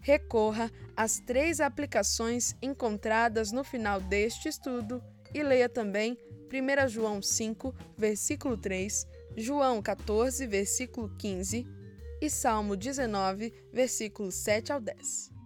Recorra 0.00 0.70
às 0.96 1.20
três 1.20 1.60
aplicações 1.60 2.56
encontradas 2.60 3.52
no 3.52 3.62
final 3.62 4.00
deste 4.00 4.48
estudo 4.48 5.02
e 5.34 5.42
leia 5.42 5.68
também 5.68 6.16
1 6.52 6.88
João 6.88 7.20
5, 7.20 7.74
versículo 7.96 8.56
3 8.56 9.06
João 9.36 9.80
14, 9.80 10.46
versículo 10.46 11.08
15 11.16 11.64
e 12.20 12.28
Salmo 12.28 12.76
19, 12.76 13.52
versículos 13.72 14.34
7 14.34 14.72
ao 14.72 14.80
10. 14.80 15.37